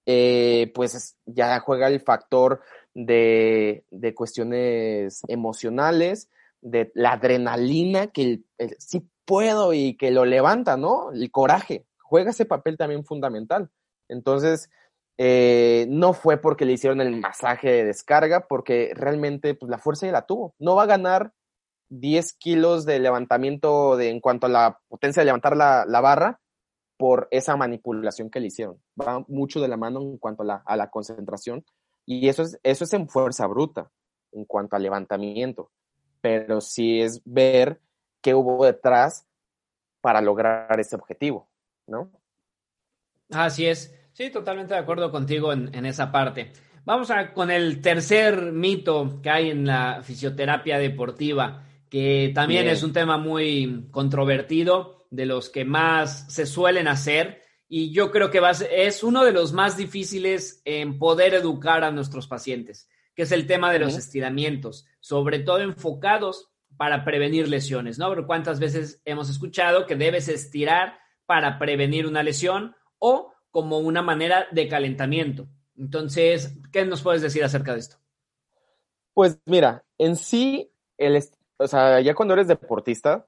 [0.05, 2.61] Eh, pues ya juega el factor
[2.93, 6.29] de, cuestiones emocionales,
[6.59, 8.41] de la adrenalina, que
[8.77, 11.13] sí puedo y que lo levanta, ¿no?
[11.13, 13.71] El coraje, juega ese papel también fundamental.
[14.09, 14.69] Entonces,
[15.17, 20.05] eh, no fue porque le hicieron el masaje de descarga, porque realmente pues, la fuerza
[20.05, 20.55] ya la tuvo.
[20.59, 21.31] No va a ganar
[21.89, 26.39] 10 kilos de levantamiento de, en cuanto a la potencia de levantar la, la barra,
[26.97, 28.81] por esa manipulación que le hicieron.
[28.99, 31.65] Va mucho de la mano en cuanto a la, a la concentración
[32.05, 33.91] y eso es, eso es en fuerza bruta,
[34.31, 35.71] en cuanto al levantamiento,
[36.21, 37.81] pero sí es ver
[38.21, 39.25] qué hubo detrás
[40.01, 41.49] para lograr ese objetivo,
[41.87, 42.11] ¿no?
[43.31, 46.51] Así es, sí, totalmente de acuerdo contigo en, en esa parte.
[46.85, 52.83] Vamos a, con el tercer mito que hay en la fisioterapia deportiva, que también es
[52.83, 58.41] un tema muy controvertido de los que más se suelen hacer y yo creo que
[58.71, 63.47] es uno de los más difíciles en poder educar a nuestros pacientes, que es el
[63.47, 68.09] tema de los estiramientos, sobre todo enfocados para prevenir lesiones, ¿no?
[68.09, 74.01] Pero cuántas veces hemos escuchado que debes estirar para prevenir una lesión o como una
[74.01, 75.47] manera de calentamiento.
[75.77, 77.95] Entonces, ¿qué nos puedes decir acerca de esto?
[79.13, 81.23] Pues mira, en sí, el,
[81.55, 83.25] o sea, ya cuando eres deportista,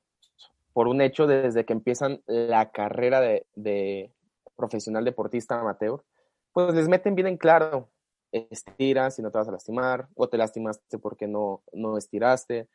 [0.73, 4.11] por un hecho desde que empiezan la carrera de,
[4.57, 6.03] profesional deportista amateur,
[6.51, 7.89] pues les meten bien en claro,
[8.33, 12.67] estiras si no te vas a lastimar, o te lastimaste porque no, no estiraste.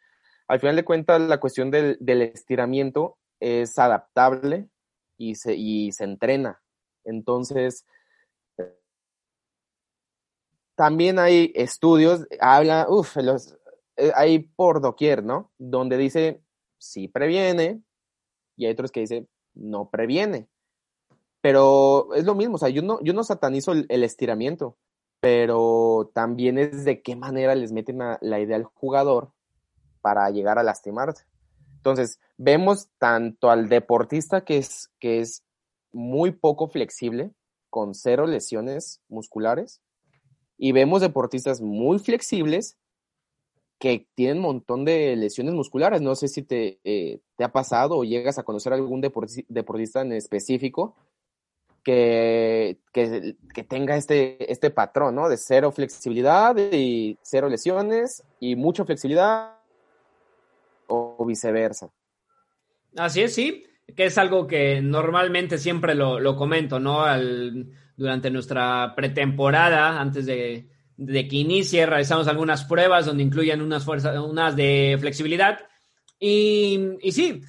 [0.48, 4.70] Al final de cuentas, la cuestión del, estiramiento es adaptable
[5.18, 6.62] y se, y se entrena.
[7.04, 7.84] Entonces,
[10.74, 15.50] también hay estudios, habla, uff, eh, hay por doquier, ¿no?
[15.58, 16.42] Donde dice,
[16.78, 17.82] si previene,
[18.56, 20.48] y hay otros que dicen, no previene.
[21.40, 24.76] Pero es lo mismo, o sea, yo no, yo no satanizo el, estiramiento,
[25.20, 29.32] pero también es de qué manera les meten la idea al jugador
[30.00, 31.26] para llegar a lastimarse.
[31.76, 35.44] Entonces, vemos tanto al deportista que es, que es
[35.92, 37.30] muy poco flexible,
[37.70, 39.80] con cero lesiones musculares,
[40.58, 42.76] y vemos deportistas muy flexibles
[43.78, 46.00] que tienen un montón de lesiones musculares.
[46.00, 50.12] No sé si te, eh, te ha pasado o llegas a conocer algún deportista en
[50.12, 50.94] específico
[51.82, 55.28] que, que, tenga este, este patrón, ¿no?
[55.28, 59.56] De cero flexibilidad y cero lesiones y mucha flexibilidad
[60.86, 61.90] o viceversa.
[62.96, 63.64] Así es, sí,
[63.94, 67.02] que es algo que normalmente siempre lo, lo comento, ¿no?
[67.02, 67.66] Al,
[67.96, 74.18] durante nuestra pretemporada, antes de, de que inicie, realizamos algunas pruebas donde incluyen unas fuerzas,
[74.18, 75.60] unas de flexibilidad.
[76.18, 77.42] Y, y sí,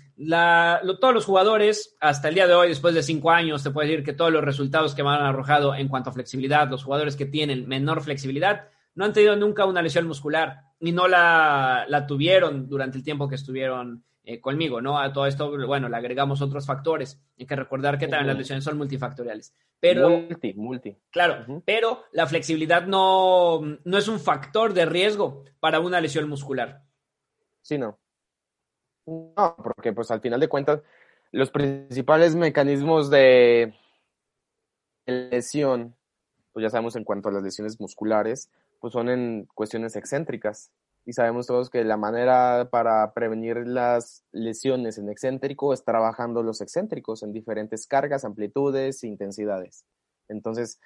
[0.99, 4.03] todos los jugadores, hasta el día de hoy, después de cinco años, te puedo decir
[4.03, 7.25] que todos los resultados que me han arrojado en cuanto a flexibilidad, los jugadores que
[7.25, 12.67] tienen menor flexibilidad, no han tenido nunca una lesión muscular y no la, la tuvieron
[12.67, 14.99] durante el tiempo que estuvieron eh, conmigo, ¿no?
[14.99, 17.21] A todo esto, bueno, le agregamos otros factores.
[17.37, 19.53] Hay que recordar que también las lesiones son multifactoriales.
[19.81, 20.97] Pero, multi, multi.
[21.09, 26.83] Claro, pero la flexibilidad no, no es un factor de riesgo para una lesión muscular.
[27.61, 27.99] Sí, no.
[29.05, 30.81] No, porque pues al final de cuentas,
[31.31, 33.73] los principales mecanismos de
[35.05, 35.97] lesión,
[36.53, 40.71] pues ya sabemos en cuanto a las lesiones musculares, pues son en cuestiones excéntricas
[41.05, 46.61] y sabemos todos que la manera para prevenir las lesiones en excéntrico es trabajando los
[46.61, 49.85] excéntricos en diferentes cargas, amplitudes e intensidades.
[50.29, 50.79] Entonces,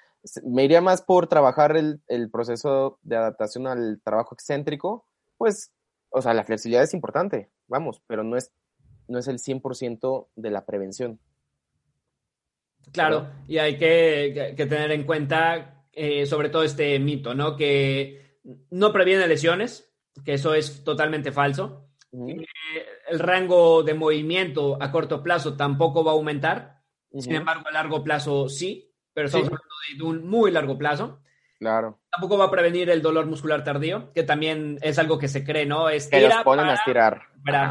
[0.43, 5.05] me iría más por trabajar el, el, proceso de adaptación al trabajo excéntrico,
[5.37, 5.71] pues,
[6.09, 8.51] o sea, la flexibilidad es importante, vamos, pero no es,
[9.07, 11.19] no es el 100% de la prevención.
[12.91, 17.57] Claro, y hay que, que, tener en cuenta eh, sobre todo este mito, ¿no?
[17.57, 19.91] Que no previene lesiones,
[20.23, 21.87] que eso es totalmente falso.
[22.13, 22.45] Eh,
[23.09, 26.81] el rango de movimiento a corto plazo tampoco va a aumentar.
[27.19, 29.65] Sin embargo, a largo plazo sí, pero estamos hablando
[29.97, 31.21] de un muy largo plazo.
[31.57, 31.99] Claro.
[32.11, 35.65] Tampoco va a prevenir el dolor muscular tardío, que también es algo que se cree,
[35.65, 35.87] ¿no?
[35.87, 37.21] que los ponen a estirar.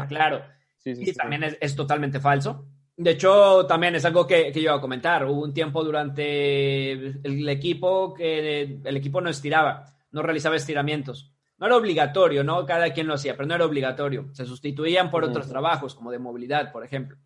[0.09, 0.43] claro.
[0.83, 2.67] y también es, es, totalmente falso.
[2.97, 5.23] De hecho, también es algo que, que yo iba a comentar.
[5.25, 11.31] Hubo un tiempo durante el equipo que el equipo no estiraba, no realizaba estiramientos.
[11.57, 12.65] No era obligatorio, ¿no?
[12.65, 14.29] Cada quien lo hacía, pero no era obligatorio.
[14.33, 17.17] Se sustituían por otros trabajos, como de movilidad, por ejemplo.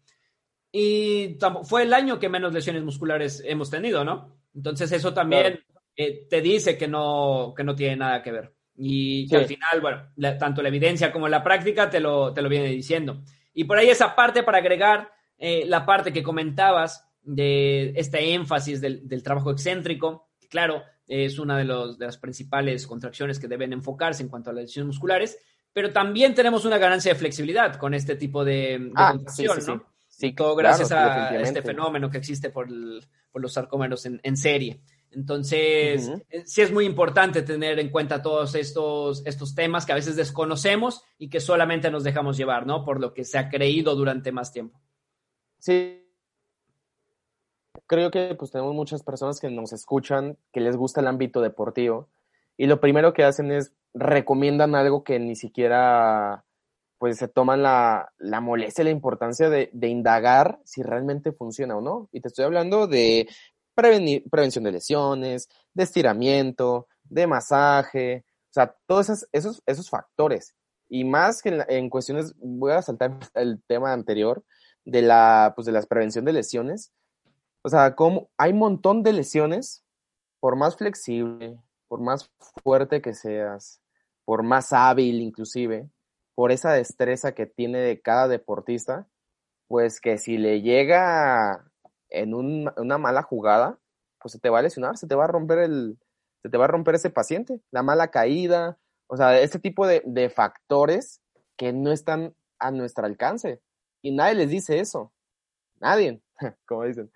[0.72, 4.38] Y fue el año que menos lesiones musculares hemos tenido, ¿no?
[4.56, 5.60] Entonces eso también
[5.96, 8.54] eh, te dice que no, que no tiene nada que ver.
[8.78, 12.70] Y al final, bueno, tanto la evidencia como la práctica te lo, te lo viene
[12.70, 13.22] diciendo.
[13.54, 18.80] Y por ahí esa parte para agregar eh, la parte que comentabas de este énfasis
[18.80, 23.74] del, del trabajo excéntrico, claro, es una de, los, de las principales contracciones que deben
[23.74, 25.38] enfocarse en cuanto a las lesiones musculares,
[25.74, 29.86] pero también tenemos una ganancia de flexibilidad con este tipo de, ah, contracción, ¿no?
[30.08, 32.70] Sí, todo gracias a este fenómeno que existe por,
[33.32, 34.82] por los sarcómeros en, en serie.
[35.12, 39.96] Entonces, eh, sí es muy importante tener en cuenta todos estos, estos temas que a
[39.96, 42.86] veces desconocemos y que solamente nos dejamos llevar, ¿no?
[42.86, 44.80] Por lo que se ha creído durante más tiempo.
[45.60, 46.01] Sí.
[47.92, 52.08] Creo que pues tenemos muchas personas que nos escuchan, que les gusta el ámbito deportivo
[52.56, 56.46] y lo primero que hacen es recomiendan algo que ni siquiera
[57.00, 62.08] pues se toman la, la molestia, la importancia de, indagar si realmente funciona o no.
[62.14, 63.28] Y te estoy hablando de
[63.76, 70.56] prevenir, prevención de lesiones, de estiramiento, de masaje, o sea, todos esos, esos, esos factores.
[70.88, 74.46] Y más que en, en, cuestiones, voy a saltar el tema anterior,
[74.86, 76.94] de la, pues de la prevención de lesiones.
[77.64, 79.84] O sea, como hay un montón de lesiones,
[80.40, 82.32] por más flexible, por más
[82.64, 83.82] fuerte que seas,
[84.26, 85.90] por más hábil inclusive,
[86.36, 89.08] por esa destreza que tiene de cada deportista,
[89.68, 91.72] pues que si le llega
[92.10, 93.78] en una mala jugada,
[94.20, 96.00] pues se te va a lesionar, se te va a romper el,
[96.42, 100.02] se te va a romper ese paciente, la mala caída, o sea, este tipo de,
[100.06, 101.22] de factores
[101.58, 103.62] que no están a nuestro alcance.
[104.02, 105.12] Y nadie les dice eso,
[105.80, 106.22] nadie,
[106.66, 107.12] como dicen.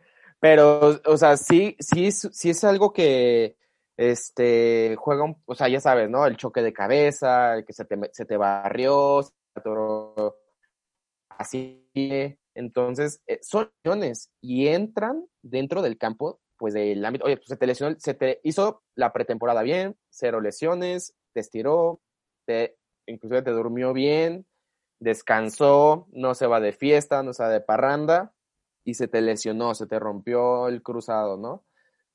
[0.45, 3.58] Pero, o sea, sí, sí, sí es algo que,
[3.97, 6.27] este, juega, un, o sea, ya sabes, ¿no?
[6.27, 10.38] El choque de cabeza, el que se te, se te barrió, se te atoró,
[11.29, 11.89] así.
[12.53, 17.25] Entonces, eh, son lesiones y entran dentro del campo, pues del ámbito.
[17.25, 22.01] Oye, pues se te lesionó, se te hizo la pretemporada bien, cero lesiones, te estiró,
[22.45, 22.77] te,
[23.08, 24.45] inclusive te durmió bien,
[24.99, 28.36] descansó, no se va de fiesta, no se va de parranda
[28.86, 31.65] y se te lesionó, se te rompió el cruzado, ¿no?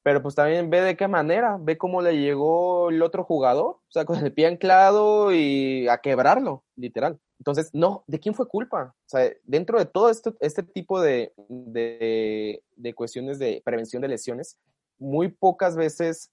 [0.03, 3.91] Pero pues también ve de qué manera, ve cómo le llegó el otro jugador, o
[3.91, 7.21] sea, con el pie anclado y a quebrarlo, literal.
[7.39, 8.95] Entonces, no, ¿de quién fue culpa?
[8.97, 14.59] O sea, dentro de todo este tipo de, de, de cuestiones de prevención de lesiones,
[14.99, 16.31] muy pocas veces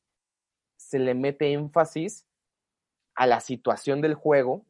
[0.77, 2.25] se le mete énfasis
[3.15, 4.65] a la situación del juego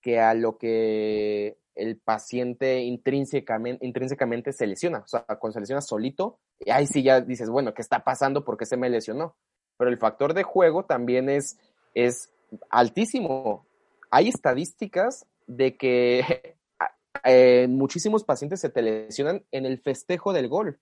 [0.00, 5.00] que a lo que el paciente intrínsecamente, se lesiona.
[5.00, 6.38] O sea, cuando se lesiona solito,
[6.70, 8.44] ahí sí ya dices, bueno, ¿qué está pasando?
[8.44, 9.36] ¿Por qué se me lesionó?
[9.76, 11.58] Pero el factor de juego también es,
[11.94, 12.32] es
[12.70, 13.66] altísimo.
[14.10, 16.56] Hay estadísticas de que
[17.24, 20.80] eh, muchísimos pacientes se te lesionan en el festejo del gol,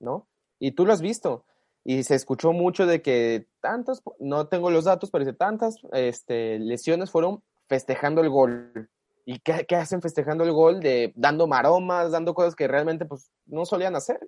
[0.00, 0.28] ¿no?
[0.58, 1.46] Y tú lo has visto.
[1.82, 6.58] Y se escuchó mucho de que tantas, no tengo los datos, pero dice, tantas este,
[6.58, 8.90] lesiones fueron festejando el gol.
[9.24, 10.80] ¿Y qué, hacen festejando el gol?
[10.80, 14.20] De dando maromas, dando cosas que realmente pues, no solían hacer.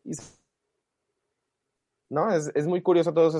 [2.09, 2.31] ¿No?
[2.33, 3.35] Es, es muy curioso todas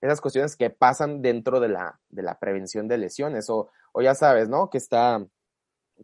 [0.00, 3.50] esas cuestiones que pasan dentro de la, de la prevención de lesiones.
[3.50, 4.70] O, o ya sabes, ¿no?
[4.70, 5.26] Que está,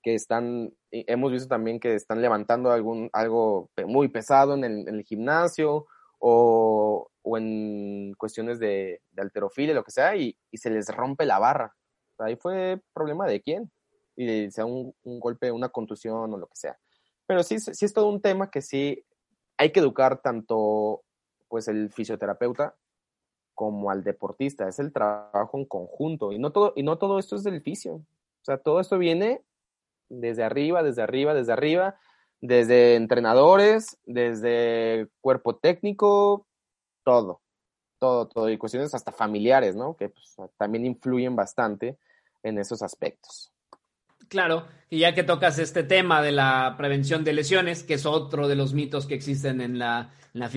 [0.02, 5.86] que están, hemos visto también que están levantando algún, algo muy pesado en el, gimnasio
[6.18, 11.38] o, o, en cuestiones de, de alterofilia, lo que sea, y se les rompe la
[11.38, 11.74] barra
[12.22, 13.70] Ahí fue problema de quién.
[14.16, 16.78] Y sea un, un, golpe, una contusión o lo que sea.
[17.26, 19.04] Pero sí, sí es todo un tema que sí
[19.56, 21.02] hay que educar tanto
[21.48, 22.74] pues el fisioterapeuta
[23.54, 24.68] como al deportista.
[24.68, 26.32] Es el trabajo en conjunto.
[26.32, 27.94] Y no todo, y no todo esto es del fisio.
[27.94, 29.42] O sea, todo esto viene
[30.08, 31.96] desde arriba, desde arriba, desde arriba,
[32.40, 36.46] desde entrenadores, desde cuerpo técnico,
[37.04, 37.40] todo.
[37.98, 39.94] todo, todo, y cuestiones hasta familiares, ¿no?
[39.96, 41.98] Que pues, también influyen bastante
[42.42, 43.51] en esos aspectos.
[44.32, 48.48] Claro, y ya que tocas este tema de la prevención de lesiones, que es otro
[48.48, 50.48] de los mitos que existen en la, en la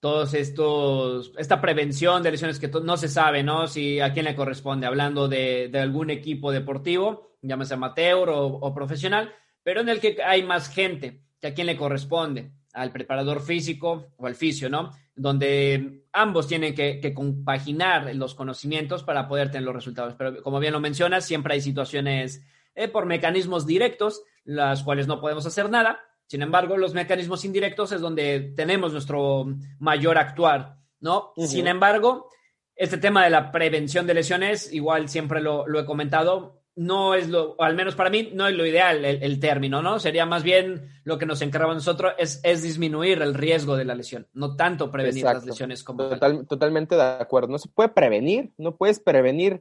[0.00, 3.68] todos estos, esta prevención de lesiones que no se sabe, ¿no?
[3.68, 8.74] Si a quién le corresponde, hablando de, de algún equipo deportivo, llámese amateur o, o,
[8.74, 9.32] profesional,
[9.62, 14.06] pero en el que hay más gente, que a quién le corresponde, al preparador físico
[14.16, 14.90] o al fisio, ¿no?
[15.14, 20.14] Donde ambos tienen que, que compaginar los conocimientos para poder tener los resultados.
[20.16, 22.44] Pero como bien lo mencionas, siempre hay situaciones
[22.74, 26.00] eh, por mecanismos directos, las cuales no podemos hacer nada,
[26.32, 31.34] sin embargo, los mecanismos indirectos es donde tenemos nuestro mayor actuar, ¿no?
[31.36, 32.30] Sin embargo,
[32.74, 37.52] este tema de la prevención de lesiones, igual siempre lo, he comentado, no es lo,
[37.52, 39.98] o al menos para mí, no es lo ideal el, término, ¿no?
[39.98, 43.94] Sería más bien lo que nos encargamos nosotros es, es, disminuir el riesgo de la
[43.94, 46.08] lesión, no tanto prevenir las lesiones como
[46.46, 47.48] Totalmente de acuerdo.
[47.48, 49.60] No se puede prevenir, no puedes prevenir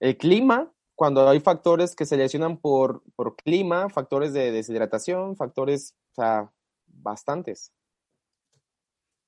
[0.00, 5.96] el clima, cuando hay factores que se lesionan por, por clima, factores de deshidratación, factores,
[6.12, 6.52] o sea,
[6.86, 7.72] bastantes.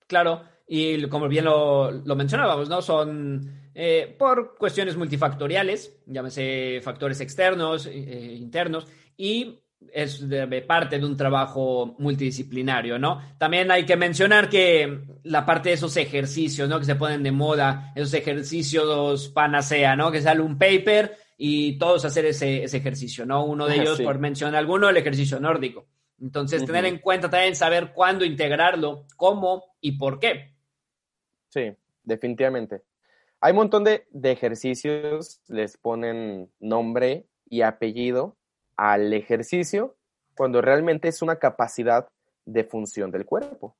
[0.07, 2.83] Claro, y como bien lo, lo mencionábamos, ¿no?
[2.83, 9.62] Son eh, por cuestiones multifactoriales, llámese factores externos, eh, internos, y
[9.93, 13.20] es de parte de un trabajo multidisciplinario, ¿no?
[13.39, 16.79] También hay que mencionar que la parte de esos ejercicios, ¿no?
[16.79, 20.12] Que se ponen de moda, esos ejercicios panacea, ¿no?
[20.12, 23.45] Que sale un paper y todos hacer ese, ejercicio, ¿no?
[23.45, 25.87] Uno de ellos, por mencionar alguno, el ejercicio nórdico.
[26.20, 30.53] Entonces, tener en cuenta también saber cuándo integrarlo, cómo y por qué.
[31.49, 31.73] Sí,
[32.05, 32.83] definitivamente.
[33.43, 38.36] Hay un montón de, ejercicios, les ponen nombre y apellido
[38.76, 39.97] al ejercicio
[40.34, 42.09] cuando realmente es una capacidad
[42.47, 43.76] de función del cuerpo,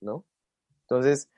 [0.00, 0.24] ¿no?
[0.82, 1.28] Entonces,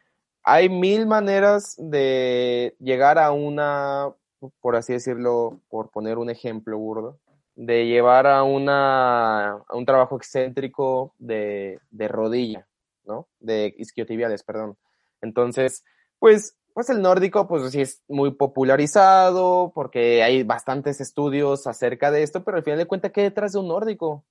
[0.42, 4.12] hay mil maneras de llegar a una
[4.60, 7.18] por así decirlo, por poner un ejemplo burdo,
[7.56, 12.68] de llevar a, una, a un trabajo excéntrico de, de rodilla,
[13.04, 13.26] ¿no?
[13.40, 14.76] De isquiotibiales, perdón.
[15.20, 15.84] Entonces,
[16.20, 22.22] pues, pues el nórdico, pues sí es muy popularizado, porque hay bastantes estudios acerca de
[22.22, 24.24] esto, pero al final de cuentas, ¿qué detrás de un nórdico?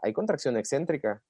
[0.00, 1.22] Hay contracción excéntrica.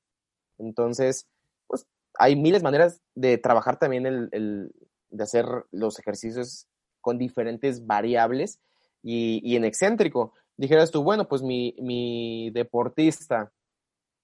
[0.59, 1.29] Entonces,
[1.69, 1.87] pues
[2.19, 4.73] hay miles de maneras de trabajar también el,
[5.11, 6.67] de hacer los ejercicios
[7.01, 8.59] con diferentes variables
[9.01, 10.33] y, en excéntrico.
[10.57, 13.53] Dijeras tú, bueno, pues mi, deportista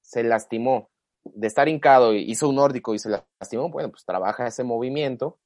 [0.00, 0.90] se lastimó
[1.22, 5.38] de estar hincado, hizo un nórdico y se lastimó, bueno, pues trabaja ese movimiento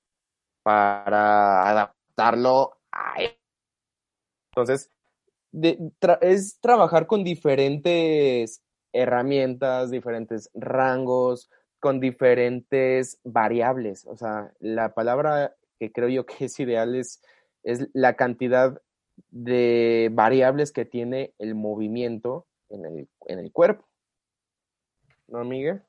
[0.63, 3.39] para adaptarlo a él.
[4.53, 4.91] Entonces,
[6.21, 11.51] es trabajar con diferentes herramientas, diferentes rangos,
[11.81, 14.07] con diferentes variables.
[14.07, 17.23] O sea, la palabra que creo yo que es ideal es,
[17.63, 18.81] es la cantidad
[19.31, 23.87] de variables que tiene el movimiento en el, en el cuerpo.
[25.29, 25.83] ¿No, Miguel?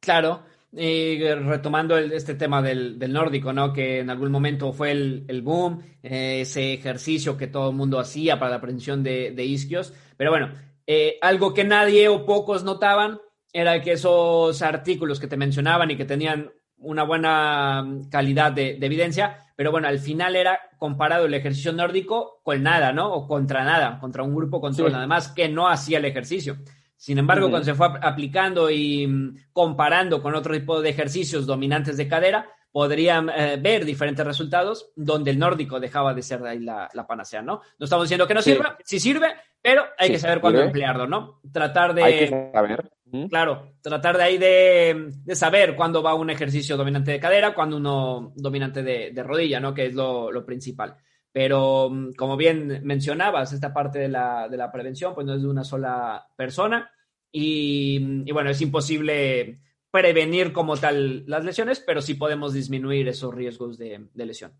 [0.00, 0.42] Claro,
[0.76, 3.72] retomando este tema del, del, nórdico, ¿no?
[3.72, 8.00] Que en algún momento fue el, el boom, eh, ese ejercicio que todo el mundo
[8.00, 9.94] hacía para la prevención de, de isquios.
[10.16, 10.50] Pero bueno,
[10.86, 13.18] eh, algo que nadie o pocos notaban
[13.52, 18.78] era que esos artículos que te mencionaban y que tenían una buena mm, calidad de,
[18.80, 23.12] evidencia, pero bueno, al final era comparado el ejercicio nórdico con nada, ¿no?
[23.12, 26.56] O contra nada, contra un grupo control, nada más que no hacía el ejercicio.
[26.96, 31.96] Sin embargo, cuando se fue aplicando y mm, comparando con otro tipo de ejercicios dominantes
[31.96, 36.58] de cadera, podrían eh, ver diferentes resultados donde el nórdico dejaba de ser de ahí
[36.58, 37.60] la, panacea, ¿no?
[37.78, 41.40] No estamos diciendo que no sirva, sí sirve, pero hay que saber cuándo emplearlo, ¿no?
[41.52, 42.02] Tratar de...
[42.02, 42.90] Hay que saber.
[43.28, 48.32] Claro, tratar de ahí de, saber cuándo va un ejercicio dominante de cadera, cuándo uno
[48.34, 49.72] dominante de, rodilla, ¿no?
[49.72, 50.96] Que es lo, principal.
[51.34, 55.42] Pero mm, como bien mencionabas, esta parte de la, de la, prevención, pues no es
[55.42, 56.90] de una sola persona.
[57.30, 59.60] Y, y bueno, es imposible
[59.94, 64.52] prevenir como tal las lesiones, pero sí podemos disminuir esos riesgos de, lesión.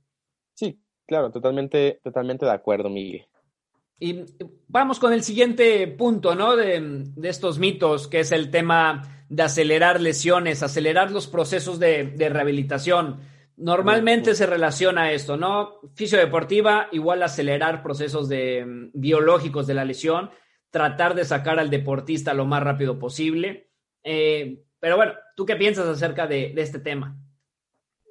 [0.54, 3.26] Sí, claro, totalmente, totalmente de acuerdo, Miguel.
[3.98, 4.20] Y
[4.68, 6.54] vamos con el siguiente punto, ¿no?
[6.54, 13.18] De, estos mitos, que es el tema de acelerar lesiones, acelerar los procesos de, rehabilitación.
[13.56, 15.80] Normalmente se relaciona esto, ¿no?
[15.94, 20.30] Fisiodeportiva igual acelerar procesos de, biológicos de la lesión,
[20.70, 23.70] tratar de sacar al deportista lo más rápido posible.
[24.02, 27.16] Eh, pero bueno, ¿tú qué piensas acerca de, este tema?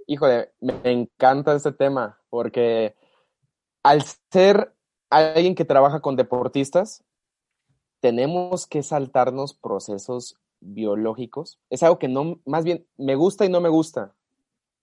[0.08, 2.96] Híjole, me encanta este tema porque
[3.84, 4.74] al ser
[5.10, 7.04] alguien que trabaja con deportistas,
[8.00, 11.60] tenemos que saltarnos procesos biológicos.
[11.70, 14.16] Es algo que no, más bien, me gusta y no me gusta.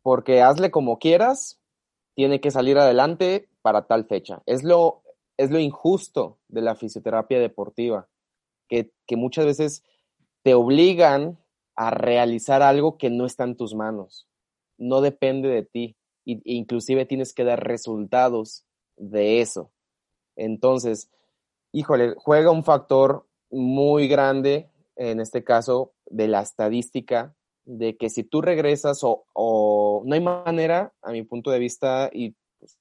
[0.02, 1.60] Porque hazle como quieras,
[2.14, 4.42] tiene que salir adelante para tal fecha.
[4.46, 5.02] Es lo,
[5.36, 8.08] es lo injusto de la fisioterapia deportiva,
[8.68, 9.84] que, que muchas veces
[10.42, 11.38] te obligan
[11.76, 14.26] a realizar algo que no está en tus manos,
[14.78, 15.96] no depende de ti,
[16.26, 18.64] e inclusive tienes que dar resultados
[18.96, 19.72] de eso.
[20.36, 21.10] Entonces,
[21.72, 27.34] híjole, juega un factor muy grande, en este caso, de la estadística,
[27.64, 32.34] de que si tú regresas o, no hay manera, a mi punto de vista, y
[32.58, 32.78] pues,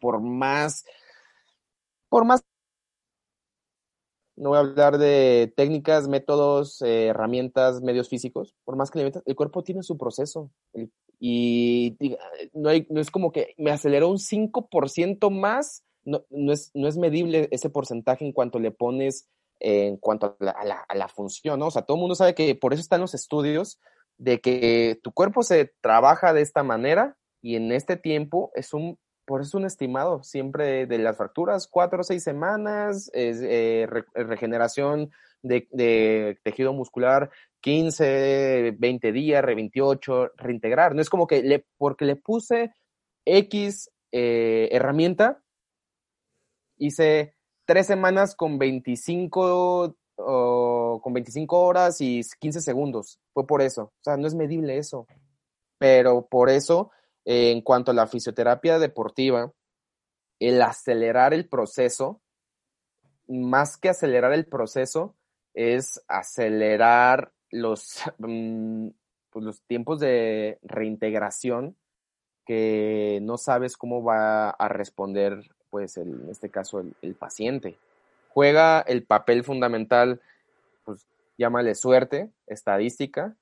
[0.00, 0.84] por más,
[2.08, 2.42] por más,
[4.36, 9.22] no voy a hablar de técnicas, métodos, herramientas, medios físicos, por más que le metas,
[9.26, 10.50] el cuerpo tiene su proceso.
[11.20, 11.96] y
[12.52, 16.86] no, hay, no es como que me aceleró un 5% más no, no, es, no
[16.88, 19.28] es medible ese porcentaje en cuanto le pones
[19.60, 21.66] en cuanto a la, a la, función, ¿no?
[21.66, 23.80] O sea, todo el mundo sabe que por eso están los estudios
[24.18, 28.98] de que tu cuerpo se trabaja de esta manera y en este tiempo es un,
[29.24, 33.86] por eso es un estimado siempre de las fracturas, cuatro o seis semanas, es, eh,
[34.14, 35.10] regeneración
[35.42, 37.30] de, de, tejido muscular,
[37.60, 40.94] 15, 20 días, re 28, reintegrar.
[40.94, 42.74] No es como que le, porque le puse
[43.24, 45.42] X eh, herramienta,
[46.76, 47.33] hice
[47.64, 53.18] tres semanas con 25, con 25 horas y 15 segundos.
[53.32, 53.84] Fue por eso.
[53.84, 55.06] O sea, no es medible eso.
[55.78, 56.90] Pero por eso,
[57.24, 59.52] eh, en cuanto a la fisioterapia deportiva,
[60.38, 62.20] el acelerar el proceso,
[63.26, 65.16] más que acelerar el proceso,
[65.54, 68.88] es acelerar los, mm,
[69.30, 71.76] pues, los tiempos de reintegración
[72.46, 75.40] que no sabes cómo va a responder
[75.74, 77.76] pues en este caso el, paciente.
[78.28, 80.20] Juega el papel fundamental,
[80.84, 81.04] pues
[81.36, 83.34] llámale suerte, estadística,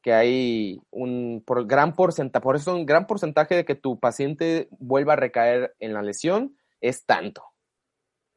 [0.00, 5.12] que hay un gran porcentaje, por eso un gran porcentaje de que tu paciente vuelva
[5.12, 7.44] a recaer en la lesión es tanto.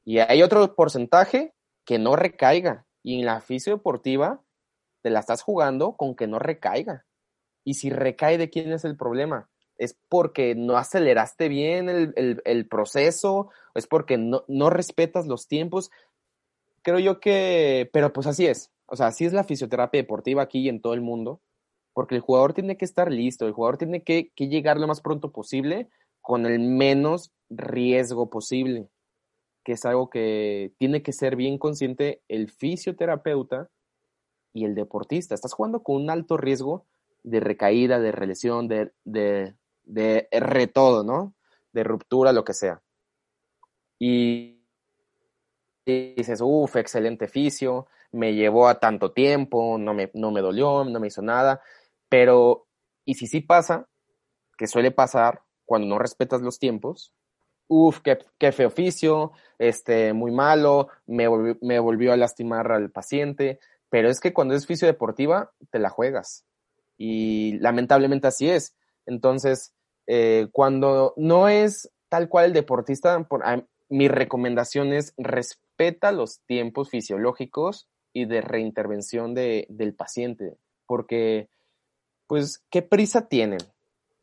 [0.04, 1.54] Y hay otro porcentaje
[1.86, 2.86] que no recaiga.
[3.04, 4.42] Y en la fisiodeportiva
[5.02, 7.06] te la estás jugando con que no recaiga.
[7.64, 9.50] Y si recae, ¿de quién es el problema?
[9.84, 15.92] Es porque no aceleraste bien el, proceso, es porque no, no, respetas los tiempos.
[16.82, 20.60] Creo yo que, pero pues así es, o sea, así es la fisioterapia deportiva aquí
[20.60, 21.42] y en todo el mundo,
[21.94, 25.02] porque el jugador tiene que estar listo, el jugador tiene que, que llegar lo más
[25.02, 25.90] pronto posible
[26.22, 28.90] con el menos riesgo posible,
[29.64, 33.70] que es algo que tiene que ser bien consciente el fisioterapeuta
[34.54, 35.36] y el deportista.
[35.36, 36.86] Estás jugando con un alto riesgo
[37.24, 41.36] de recaída, de relesión, de, de, de re todo, ¿no?
[41.72, 42.82] De ruptura, lo que sea.
[44.00, 44.62] Y,
[45.86, 51.00] dices, uff, excelente fisio, me llevó a tanto tiempo, no me, no me dolió, no
[51.00, 51.62] me hizo nada,
[52.10, 52.68] pero,
[53.06, 53.88] ¿y si sí pasa?
[54.58, 57.14] Que suele pasar cuando no respetas los tiempos,
[57.68, 62.92] uff, qué, qué feo oficio, este, muy malo, me volvió, me volvió a lastimar al
[62.92, 63.60] paciente,
[63.90, 66.46] pero es que cuando es fisio deportiva, te la juegas.
[66.98, 68.76] Y lamentablemente así es.
[69.06, 69.74] Entonces,
[70.08, 73.28] eh, cuando no es tal cual el deportista,
[73.90, 81.50] mi recomendación es respeta los tiempos fisiológicos y de reintervención de, del paciente, porque,
[82.28, 83.60] pues, ¿qué prisa tienen?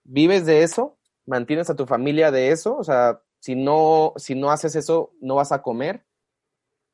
[0.05, 0.99] ¿Vives de eso?
[1.26, 2.76] ¿Mantienes a tu familia de eso?
[2.76, 6.05] O sea, si no, si no haces eso, no vas a comer.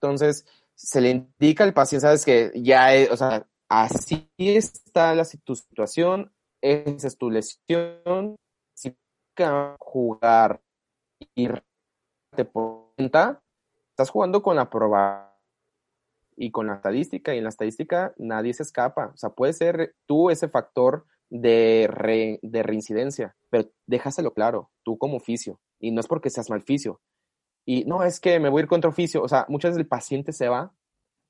[0.00, 5.56] Entonces, se le indica al paciente, sabes que ya, o sea, así está la, tu
[5.56, 6.32] situación,
[6.72, 8.36] esa es tu lesión,
[8.74, 8.96] si
[9.78, 10.60] jugar
[11.34, 11.48] y
[12.34, 13.42] te cuenta,
[13.90, 15.38] estás jugando con la prueba
[16.36, 19.12] y con la estadística, y en la estadística nadie se escapa.
[19.14, 25.16] O sea, puede ser tú ese factor de, de reincidencia, pero déjaselo claro, tú como
[25.16, 27.00] oficio, y no es porque seas mal oficio.
[27.64, 29.22] Y no, es que me voy a ir contra oficio.
[29.22, 30.72] O sea, muchas veces el paciente se va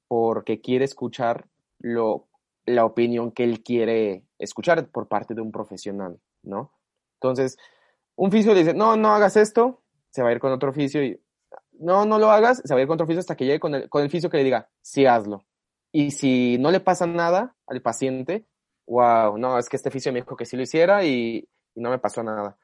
[0.06, 2.28] porque quiere escuchar lo,
[2.66, 6.72] la opinión que él quiere escuchar por parte de un profesional, ¿no?
[7.14, 7.56] Entonces,
[8.16, 11.02] un fisio le dice, no, no hagas esto, se va a ir con otro oficio
[11.02, 11.20] y,
[11.78, 13.74] no, no lo hagas, se va a ir con otro oficio hasta que llegue con
[13.74, 15.44] el, con el fisio que le diga, sí, hazlo.
[15.92, 18.46] Y si no le pasa nada al paciente,
[18.86, 21.98] wow, no, es que este fisio me dijo que sí lo hiciera y, no me
[21.98, 22.56] pasó nada.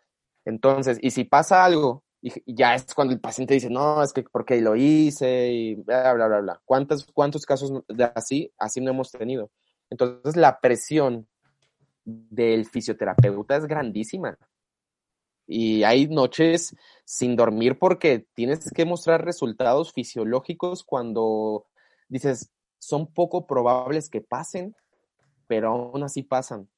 [0.46, 4.22] Entonces, y si pasa algo, y, ya es cuando el paciente dice, no, es que
[4.22, 6.61] porque lo hice y bla, bla, bla, bla.
[6.64, 9.50] ¿Cuántos, cuántos casos de así, así no hemos tenido?
[9.93, 11.28] Entonces, la presión
[12.05, 14.38] del fisioterapeuta es grandísima.
[15.47, 16.74] Y hay noches
[17.05, 21.66] sin dormir porque tienes que mostrar resultados fisiológicos cuando
[22.09, 24.74] dices, son poco probables que pasen,
[25.47, 26.68] pero aún así pasan.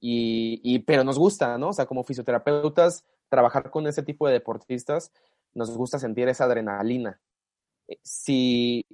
[0.00, 1.70] y, pero nos gusta, ¿no?
[1.70, 5.12] O sea, como fisioterapeutas, trabajar con ese tipo de deportistas,
[5.54, 7.20] nos gusta sentir esa adrenalina.
[7.88, 8.86] Eh, si,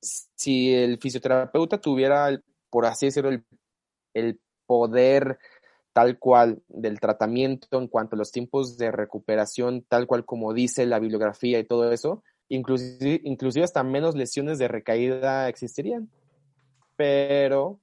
[0.00, 2.30] si el fisioterapeuta tuviera,
[2.72, 3.44] por así decirlo, el,
[4.14, 5.38] el poder
[5.92, 10.86] tal cual del tratamiento en cuanto a los tiempos de recuperación, tal cual como dice
[10.86, 16.10] la bibliografía y todo eso, inclusive, inclusive hasta menos lesiones de recaída existirían.
[16.96, 17.78] Pero,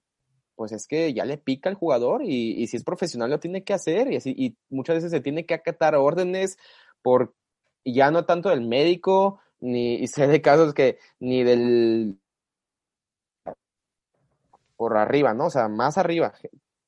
[0.56, 3.74] pues es que ya le pica al jugador y, si es profesional lo tiene que
[3.74, 6.58] hacer y, así, y muchas veces se tiene que acatar órdenes
[7.04, 7.36] por
[7.86, 12.18] ya no tanto del médico, ni y sé de casos que ni del
[14.80, 15.48] por arriba, ¿no?
[15.48, 16.32] O sea, más arriba,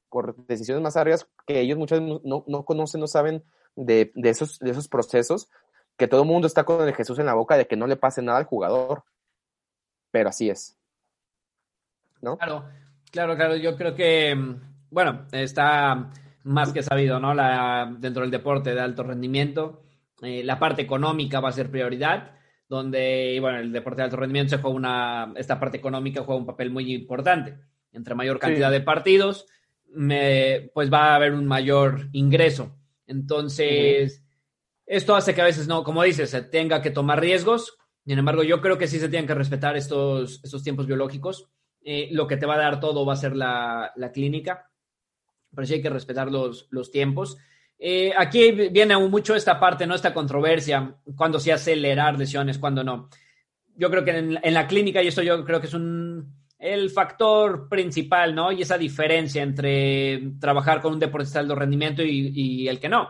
[0.07, 3.43] por decisiones más arriba que ellos muchas veces no, no conocen, no saben
[3.75, 5.49] de, de, esos, de esos procesos,
[5.97, 7.97] que todo el mundo está con el Jesús en la boca de que no le
[7.97, 9.03] pase nada al jugador.
[10.09, 10.79] Pero así es.
[12.21, 12.37] ¿No?
[12.37, 12.63] Claro,
[13.11, 13.57] claro, claro.
[13.57, 14.37] Yo creo que,
[14.89, 16.11] bueno, está
[16.45, 17.33] más que sabido, ¿no?
[17.33, 19.83] La, dentro del deporte de alto rendimiento,
[20.21, 22.35] eh, la parte económica va a ser prioridad,
[22.69, 26.45] donde, bueno, el deporte de alto rendimiento se juega una, esta parte económica juega un
[26.45, 27.70] papel muy importante.
[27.93, 29.45] Entre mayor cantidad de partidos,
[29.93, 32.77] me, pues va a haber un mayor ingreso.
[33.07, 34.23] Entonces,
[34.85, 37.77] esto hace que a veces no, como dices, se tenga que tomar riesgos.
[38.05, 41.49] Sin embargo, yo creo que sí se tienen que respetar estos, estos tiempos biológicos.
[41.83, 44.69] Eh, lo que te va a dar todo va a ser la, la clínica,
[45.53, 47.37] pero sí hay que respetar los, los tiempos.
[47.77, 49.95] Eh, aquí viene mucho esta parte, ¿no?
[49.95, 53.09] Esta controversia, cuando sí acelerar lesiones, cuando no.
[53.75, 56.91] Yo creo que en, en la clínica, y esto yo creo que es un, el
[56.91, 58.51] factor principal, ¿no?
[58.51, 63.09] Y esa diferencia entre trabajar con un deportista de alto rendimiento y, el que no.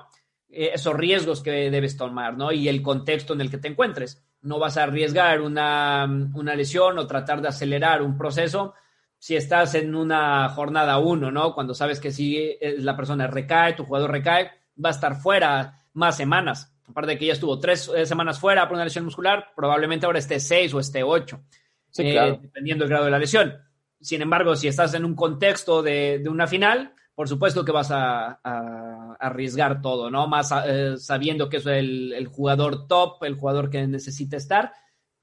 [0.50, 2.54] Eh, esos riesgos que debes tomar, ¿no?
[2.54, 4.24] Y el contexto en el que te encuentres.
[4.42, 6.08] No vas a arriesgar una,
[6.56, 8.74] lesión o tratar de acelerar un proceso
[9.18, 11.54] si estás en una jornada uno, ¿no?
[11.54, 14.50] Cuando sabes que si eh, la persona recae, tu jugador recae,
[14.84, 16.74] va a estar fuera más semanas.
[16.88, 20.20] Aparte de que ya estuvo tres eh, semanas fuera por una lesión muscular, probablemente ahora
[20.20, 21.42] esté seis o esté ocho.
[21.98, 23.54] Eh, dependiendo del grado de la lesión.
[24.00, 28.40] Sin embargo, si estás en un contexto de, una final, por supuesto que vas a,
[29.20, 30.28] arriesgar todo, ¿no?
[30.28, 34.74] Más eh, sabiendo que es el, jugador top, el jugador que necesita estar.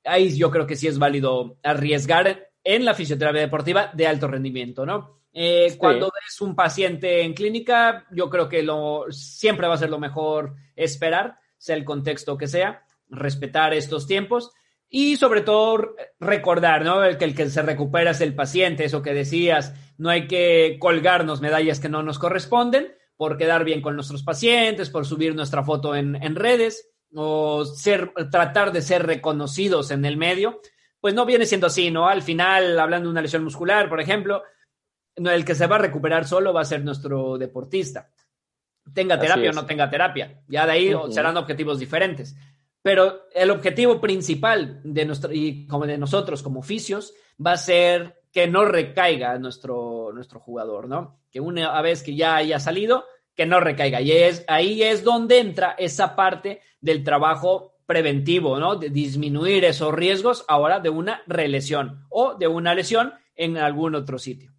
[0.04, 4.86] Ahí yo creo que sí es válido arriesgar en la fisioterapia deportiva de alto rendimiento,
[4.86, 5.18] ¿no?
[5.32, 9.90] Eh, cuando ves un paciente en clínica, yo creo que lo, siempre va a ser
[9.90, 14.52] lo mejor esperar, sea el contexto que sea, respetar estos tiempos
[14.91, 17.05] y sobre todo recordar, ¿no?
[17.05, 20.78] El que el que se recupera es el paciente, eso que decías, no hay que
[20.80, 25.64] colgarnos medallas que no nos corresponden por quedar bien con nuestros pacientes, por subir nuestra
[25.64, 30.61] foto en, redes o ser, tratar de ser reconocidos en el medio,
[31.01, 32.09] pues no viene siendo así, ¿no?
[32.09, 34.43] Al final, hablando de una lesión muscular, por ejemplo,
[35.16, 38.11] el que se va a recuperar solo va a ser nuestro deportista.
[38.95, 40.41] Tenga terapia o no tenga terapia.
[40.47, 42.36] Ya de ahí serán objetivos diferentes.
[42.83, 47.14] Pero el objetivo principal de, nuestro, y como de nosotros como oficios
[47.45, 51.20] va a ser que no recaiga nuestro, nuestro jugador, ¿no?
[51.31, 53.05] Que una vez que ya haya salido,
[53.35, 54.01] que no recaiga.
[54.01, 58.76] Y es, ahí es donde entra esa parte del trabajo preventivo, ¿no?
[58.76, 64.18] De disminuir esos riesgos ahora de una relesión o de una lesión en algún otro
[64.18, 64.53] sitio.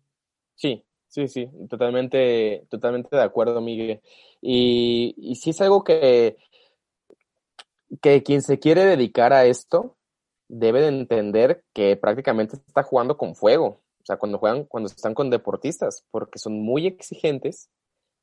[0.55, 4.01] Sí, sí, sí, totalmente, totalmente de acuerdo, Miguel.
[4.41, 6.37] Y, y sí es algo que
[8.01, 9.97] que quien se quiere dedicar a esto
[10.47, 13.81] debe de entender que prácticamente está jugando con fuego.
[14.01, 17.69] O sea, cuando juegan, cuando están con deportistas, porque son muy exigentes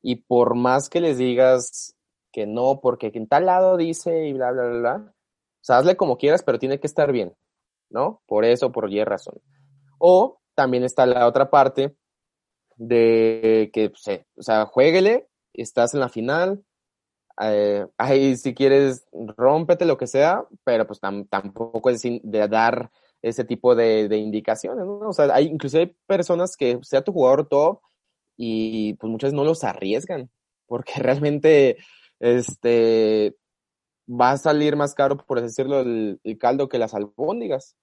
[0.03, 1.95] y por más que les digas
[2.33, 5.14] que no, porque en tal lado dice y bla, bla, bla, bla,
[5.67, 7.35] o sea, hazle como quieras, pero tiene que estar bien,
[7.91, 8.23] ¿no?
[8.27, 9.41] Por eso, por Y razón.
[9.99, 11.97] O también está la otra parte
[12.77, 16.64] de que, pues, o sea, jueguele, estás en la final,
[17.41, 22.91] eh, ahí si quieres, rómpete lo que sea, pero pues tampoco es de dar
[23.22, 25.09] ese tipo de, indicaciones, ¿no?
[25.09, 27.80] O sea, hay, incluso hay personas que sea tu jugador top
[28.37, 30.30] y pues muchas no los arriesgan,
[30.66, 31.78] porque realmente,
[32.20, 33.37] este,
[34.09, 37.76] va a salir más caro, por decirlo, el, caldo que las albóndigas.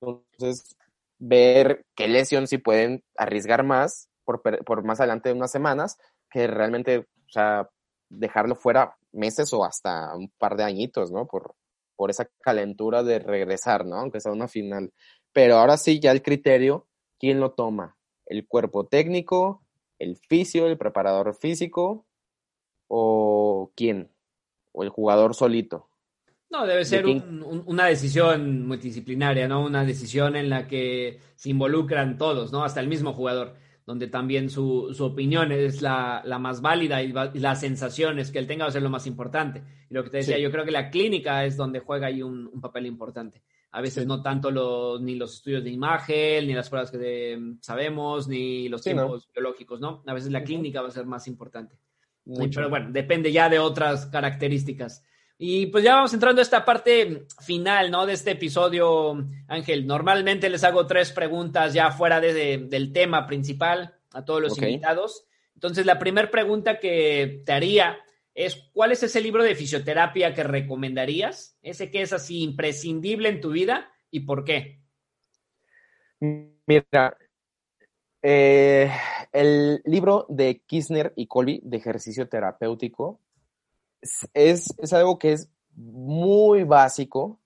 [0.00, 0.76] Entonces,
[1.18, 5.98] ver qué lesión si pueden arriesgar más por, por más adelante de unas semanas,
[6.30, 7.68] que realmente, o sea,
[8.12, 11.26] dejarlo fuera meses o hasta un par de añitos, ¿no?
[11.26, 11.54] Por,
[11.96, 13.96] por esa calentura de regresar, ¿no?
[13.96, 14.92] Aunque sea una final.
[15.32, 16.86] Pero ahora sí, ya el criterio,
[17.18, 17.96] ¿quién lo toma?
[18.26, 19.64] ¿El cuerpo técnico,
[19.98, 22.06] el fisio, el preparador físico
[22.88, 24.10] o quién?
[24.72, 25.88] ¿O el jugador solito?
[26.50, 29.64] No, debe ser una decisión multidisciplinaria, ¿no?
[29.64, 32.62] Una decisión en la que se involucran todos, ¿no?
[32.62, 33.54] Hasta el mismo jugador.
[33.86, 38.68] Donde también su, opinión es la, más válida y, las sensaciones que él tenga va
[38.68, 39.62] a ser lo más importante.
[39.90, 42.60] Y lo que te decía, yo creo que la clínica es donde juega ahí un,
[42.60, 43.42] papel importante.
[43.72, 48.28] A veces no tanto los, ni los estudios de imagen, ni las pruebas que sabemos,
[48.28, 50.02] ni los tiempos biológicos, ¿no?
[50.06, 51.76] A veces la clínica va a ser más importante.
[52.24, 55.04] Pero bueno, depende ya de otras características.
[55.44, 58.06] Y pues ya vamos entrando a esta parte final, ¿no?
[58.06, 59.88] De este episodio, Ángel.
[59.88, 65.26] Normalmente les hago tres preguntas ya fuera del tema principal a todos los invitados.
[65.54, 67.98] Entonces, la primera pregunta que te haría
[68.36, 71.58] es, ¿cuál es ese libro de fisioterapia que recomendarías?
[71.60, 74.78] Ese que es así imprescindible en tu vida y por qué.
[76.20, 77.16] Mira,
[78.22, 78.92] eh,
[79.32, 83.18] el libro de Kirchner y Colby de ejercicio terapéutico
[84.34, 87.40] es, algo que es muy básico.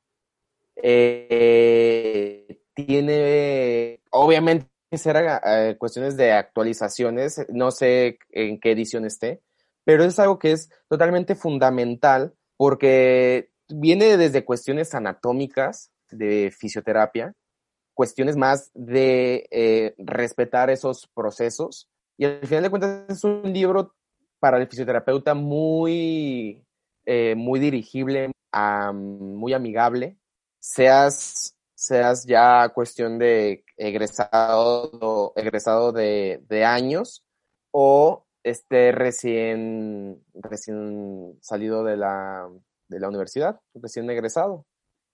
[0.76, 9.42] Eh, tiene, obviamente, será eh, cuestiones de actualizaciones, no sé en qué edición esté,
[9.84, 17.34] pero es algo que es totalmente fundamental porque viene desde cuestiones anatómicas de fisioterapia,
[17.94, 21.88] cuestiones más de eh, respetar esos procesos.
[22.18, 23.94] Y al final de cuentas es un libro
[24.38, 26.64] para el fisioterapeuta muy,
[27.04, 28.32] eh, muy dirigible,
[28.92, 30.16] muy amigable,
[30.60, 37.24] seas, seas ya cuestión de egresado, egresado de, de años
[37.70, 42.48] o esté recién, recién salido de la,
[42.88, 44.64] de la universidad, recién egresado.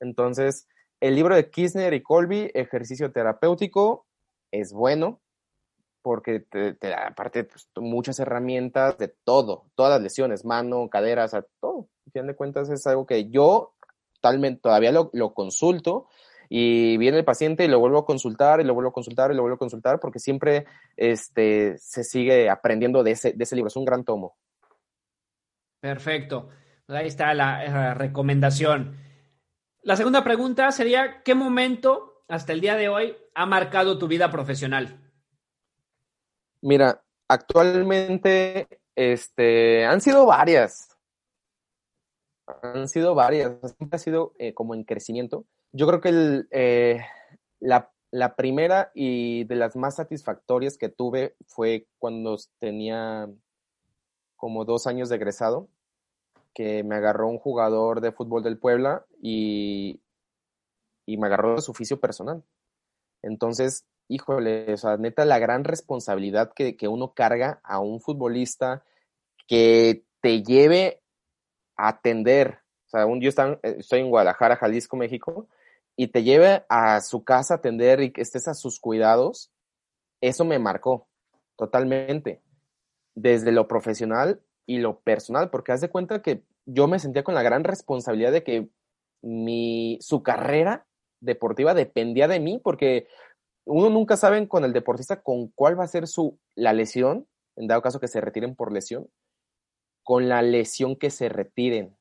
[0.01, 0.69] Entonces,
[1.01, 4.07] el libro de Kirchner y Colby, Ejercicio Terapéutico,
[4.53, 5.21] es bueno,
[6.03, 11.29] porque te, da aparte pues, muchas herramientas de todo, todas las lesiones, mano, cadera, o
[11.29, 11.89] sea, todo.
[12.07, 13.75] Al fin de cuentas es algo que yo
[14.21, 16.09] totalmente todavía lo, consulto
[16.49, 19.35] y viene el paciente y lo vuelvo a consultar y lo vuelvo a consultar y
[19.35, 23.69] lo vuelvo a consultar porque siempre este, se sigue aprendiendo de ese, de ese libro.
[23.69, 24.37] Es un gran tomo.
[25.81, 26.49] Perfecto.
[26.87, 28.97] Pues ahí está la recomendación.
[29.83, 34.31] La segunda pregunta sería, ¿qué momento hasta el día de hoy ha marcado tu vida
[34.31, 35.01] profesional?
[36.63, 40.97] Mira, actualmente este, han sido varias.
[42.63, 43.59] Han sido varias.
[43.77, 45.45] Siempre ha sido eh, como en crecimiento.
[45.73, 47.01] Yo creo que el, eh,
[47.59, 53.29] la, la, primera y de las más satisfactorias que tuve fue cuando tenía
[54.37, 55.69] como dos años de egresado,
[56.55, 60.01] que me agarró un jugador de fútbol del Puebla y,
[61.07, 62.45] y me agarró de su oficio personal.
[63.23, 68.85] Entonces, híjole, o sea, neta, la gran responsabilidad que, uno carga a un futbolista
[69.47, 71.01] que te lleve
[71.77, 75.49] a atender, o sea, un, yo eh, estoy en Guadalajara, Jalisco, México,
[75.97, 79.51] y te lleve a su casa a atender y que estés a sus cuidados,
[80.21, 81.09] eso me marcó
[81.57, 82.43] totalmente,
[83.15, 87.35] desde lo profesional y lo personal, porque haz de cuenta que yo me sentía con
[87.35, 88.69] la gran responsabilidad de que
[89.23, 90.87] mi, su carrera
[91.21, 93.07] deportiva dependía de mí, porque
[93.65, 97.67] uno nunca sabe con el deportista con cuál va a ser su, la lesión, en
[97.67, 99.09] dado caso que se retiren por lesión,
[100.03, 101.97] con la lesión que se retiren.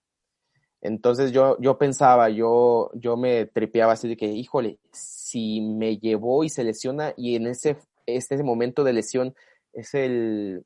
[0.82, 6.44] Entonces yo, yo pensaba, yo, yo me tripeaba así de que, híjole, si me llevó
[6.44, 9.36] y se lesiona y en ese, este momento de lesión
[9.74, 10.66] es el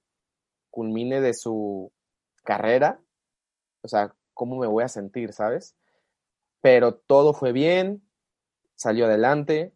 [0.72, 1.91] culmine de su
[2.43, 3.02] carrera,
[3.82, 5.76] o sea, ¿cómo me voy a sentir, sabes?
[6.62, 8.02] Pero todo fue bien,
[8.76, 9.74] salió adelante,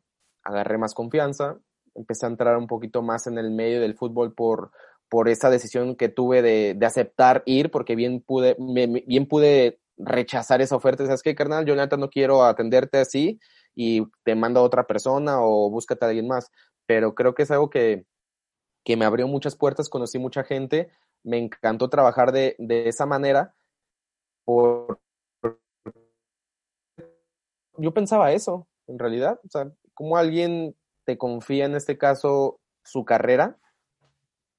[0.50, 1.58] agarré más confianza,
[1.96, 4.72] empecé a entrar un poquito más en el medio del fútbol por,
[5.08, 10.62] por esa decisión que tuve de, de aceptar ir, porque bien pude, bien pude rechazar
[10.62, 11.06] esa oferta.
[11.06, 11.66] ¿Sabes qué, carnal?
[11.66, 13.40] Yo no quiero atenderte así
[13.76, 16.50] y te mando a otra persona o búscate a alguien más.
[16.86, 18.06] Pero creo que es algo que,
[18.84, 20.90] que me abrió muchas puertas, conocí mucha gente,
[21.24, 23.54] me encantó trabajar de, de esa manera.
[24.46, 25.00] Por...
[27.78, 29.40] Yo pensaba eso, en realidad.
[29.46, 33.58] O sea, cómo alguien te confía, en este caso, su carrera,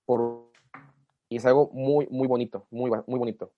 [0.05, 0.53] por...
[1.30, 3.51] y es algo muy, muy bonito, muy, muy bonito.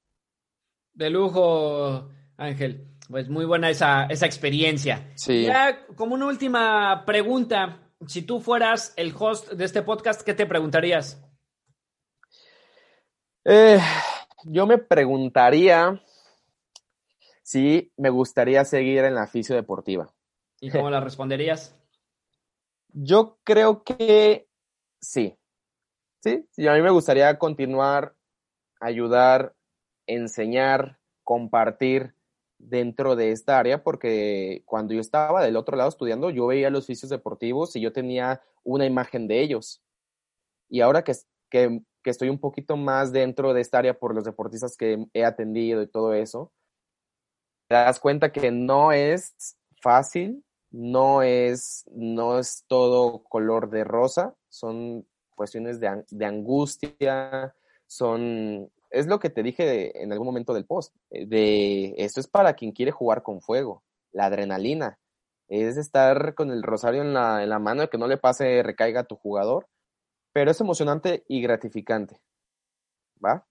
[0.95, 2.87] De lujo, Ángel.
[3.09, 5.11] Pues muy buena esa, esa experiencia.
[5.16, 5.43] Sí.
[5.43, 10.47] Ya como una última pregunta, si tú fueras el host de este podcast, ¿qué te
[10.47, 11.20] preguntarías?
[13.45, 13.80] Eh,
[14.45, 16.01] yo me preguntaría
[17.43, 20.14] si me gustaría seguir en la fisio deportiva.
[20.63, 21.77] ¿Y cómo la responderías?
[22.93, 24.49] Yo creo que
[25.01, 25.37] sí.
[26.21, 28.15] Sí, sí, a mí me gustaría continuar,
[28.81, 29.57] ayudar,
[30.07, 32.15] enseñar, compartir
[32.59, 36.85] dentro de esta área, porque cuando yo estaba del otro lado estudiando, yo veía los
[36.85, 39.83] oficios deportivos y yo tenía una imagen de ellos.
[40.69, 41.13] Y ahora que,
[41.51, 45.25] que, que estoy un poquito más dentro de esta área por los deportistas que he
[45.25, 46.53] atendido y todo eso,
[47.69, 54.35] te das cuenta que no es fácil, no es, no es todo color de rosa,
[54.49, 57.55] son cuestiones de, de angustia,
[57.87, 62.27] son, es lo que te dije en algún momento del post, eh, de esto es
[62.27, 64.99] para quien quiere jugar con fuego, la adrenalina,
[65.49, 69.01] es estar con el rosario en la, en la mano, que no le pase, recaiga
[69.01, 69.68] a tu jugador,
[70.33, 72.23] pero es emocionante y gratificante,
[73.23, 73.47] ¿va?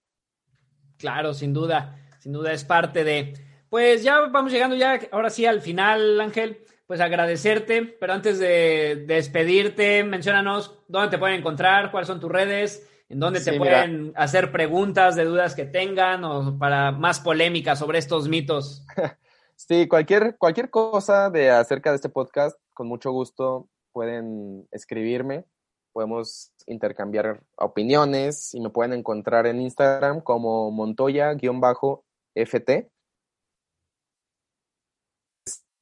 [0.98, 3.34] Claro, sin duda, sin duda es parte de...
[3.70, 9.04] Pues ya vamos llegando ya, ahora sí, al final, Ángel, pues agradecerte, pero antes de,
[9.06, 14.52] despedirte, menciónanos dónde te pueden encontrar, cuáles son tus redes, en dónde te pueden hacer
[14.52, 18.84] preguntas de dudas que tengan o para más polémica sobre estos mitos.
[19.54, 25.44] Sí, cualquier, cualquier cosa de acerca de este podcast, con mucho gusto pueden escribirme,
[25.92, 31.40] podemos intercambiar opiniones y me pueden encontrar en Instagram como Montoya-FT.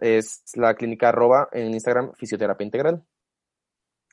[0.01, 3.05] Es la clínica arroba en Instagram fisioterapia integral.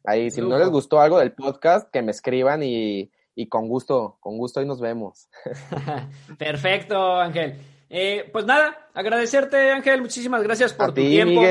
[0.04, 4.18] Ahí, si no les gustó algo del podcast, que me escriban y, y con gusto,
[4.20, 5.30] con gusto ahí nos vemos.
[6.38, 7.60] Perfecto, Ángel.
[7.90, 11.42] Eh, pues nada, agradecerte, Ángel, muchísimas gracias por tu tiempo,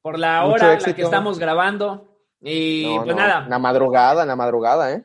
[0.00, 2.16] por la hora en la que estamos grabando.
[2.40, 3.46] Y pues nada.
[3.48, 5.04] La madrugada, la madrugada, ¿eh?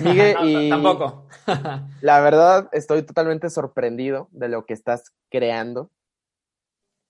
[0.00, 1.26] Miguel, y tampoco.
[2.00, 5.90] la verdad, estoy totalmente sorprendido de lo que estás creando.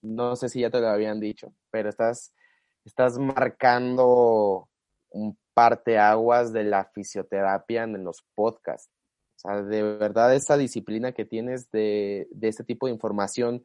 [0.04, 2.32] No sé si ya te lo habían dicho, pero estás,
[2.84, 4.68] estás marcando
[5.10, 8.90] un parteaguas de la fisioterapia en los podcasts.
[9.36, 13.64] Sea, de verdad esa disciplina que tienes de, de este tipo de información,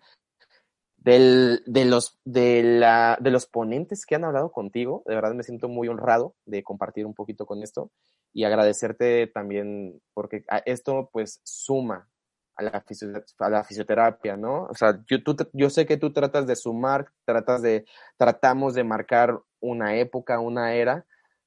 [0.97, 5.43] del, de, los, de, la, de los ponentes que han hablado contigo, de verdad me
[5.43, 7.91] siento muy honrado de compartir un poquito con esto
[8.33, 12.09] y agradecerte también porque esto pues suma
[12.60, 12.84] a la,
[13.39, 14.64] a la fisioterapia, ¿no?
[14.64, 17.86] O sea, yo, tú, yo sé que tú tratas de sumar, tratas de,
[18.18, 21.05] tratamos de marcar una época, una era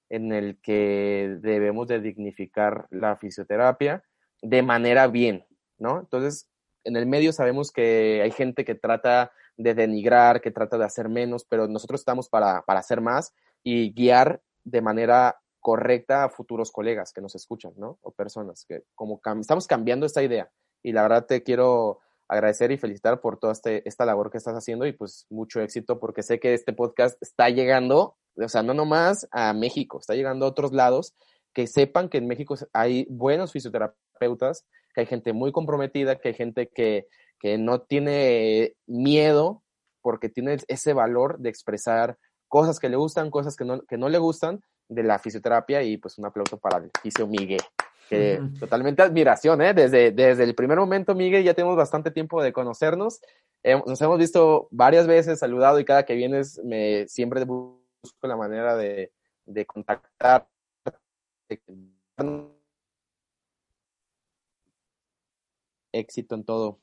[0.09, 4.03] en el que debemos de dignificar la fisioterapia
[4.41, 5.47] de manera bien,
[5.79, 6.01] ¿no?
[6.01, 6.49] Entonces,
[6.85, 11.09] en el medio sabemos que hay gente que trata de denigrar, que trata de hacer
[11.09, 16.73] menos, pero nosotros estamos para, para hacer más y guiar de manera correcta a futuros
[16.73, 17.99] colegas que nos escuchan, ¿no?
[18.03, 20.51] O personas que como estamos cambiando esta idea.
[20.83, 24.55] Y la verdad te quiero agradecer y felicitar por toda este, esta labor que estás
[24.55, 28.73] haciendo y pues mucho éxito porque sé que este podcast está llegando, o sea, no
[28.73, 31.15] nomás a México, está llegando a otros lados
[31.53, 34.65] que sepan que en México hay buenos fisioterapeutas,
[34.95, 37.07] que hay gente muy comprometida, que hay gente que,
[37.39, 39.63] que no tiene miedo
[40.01, 42.19] porque tiene ese valor de expresar
[42.49, 45.97] cosas que le gustan, cosas que no, que no le gustan de la fisioterapia y
[45.97, 47.61] pues un aplauso para el fisio Miguel.
[48.13, 49.73] Que totalmente admiración, ¿eh?
[49.73, 53.21] Desde, desde el primer momento, Miguel, ya tenemos bastante tiempo de conocernos.
[53.65, 57.81] nos hemos visto varias veces, saludado y cada que vienes me siempre busco
[58.23, 59.13] la manera de,
[59.47, 60.47] de contactar
[65.93, 66.81] éxito en todo.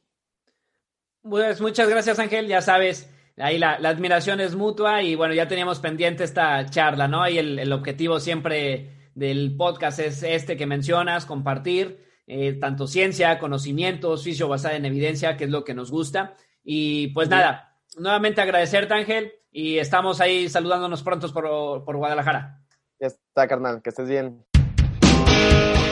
[1.21, 5.79] Pues muchas gracias Ángel, ya sabes, ahí la, admiración es mutua y bueno, ya teníamos
[5.79, 7.27] pendiente esta charla, ¿no?
[7.27, 14.21] Y el, objetivo siempre del podcast es este que mencionas, compartir eh, tanto ciencia, conocimientos,
[14.21, 16.33] oficio basada en evidencia, que es lo que nos gusta.
[16.63, 22.61] Y pues nada, nuevamente agradecerte Ángel y estamos ahí saludándonos prontos por, por Guadalajara.
[22.99, 24.45] Ya está, carnal, que estés bien.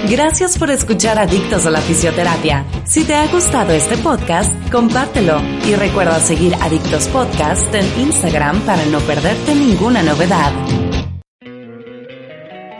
[0.09, 2.65] Gracias por escuchar Adictos a la Fisioterapia.
[2.86, 8.86] Si te ha gustado este podcast, compártelo y recuerda seguir Adictos Podcast en Instagram para
[8.86, 10.87] no perderte ninguna novedad.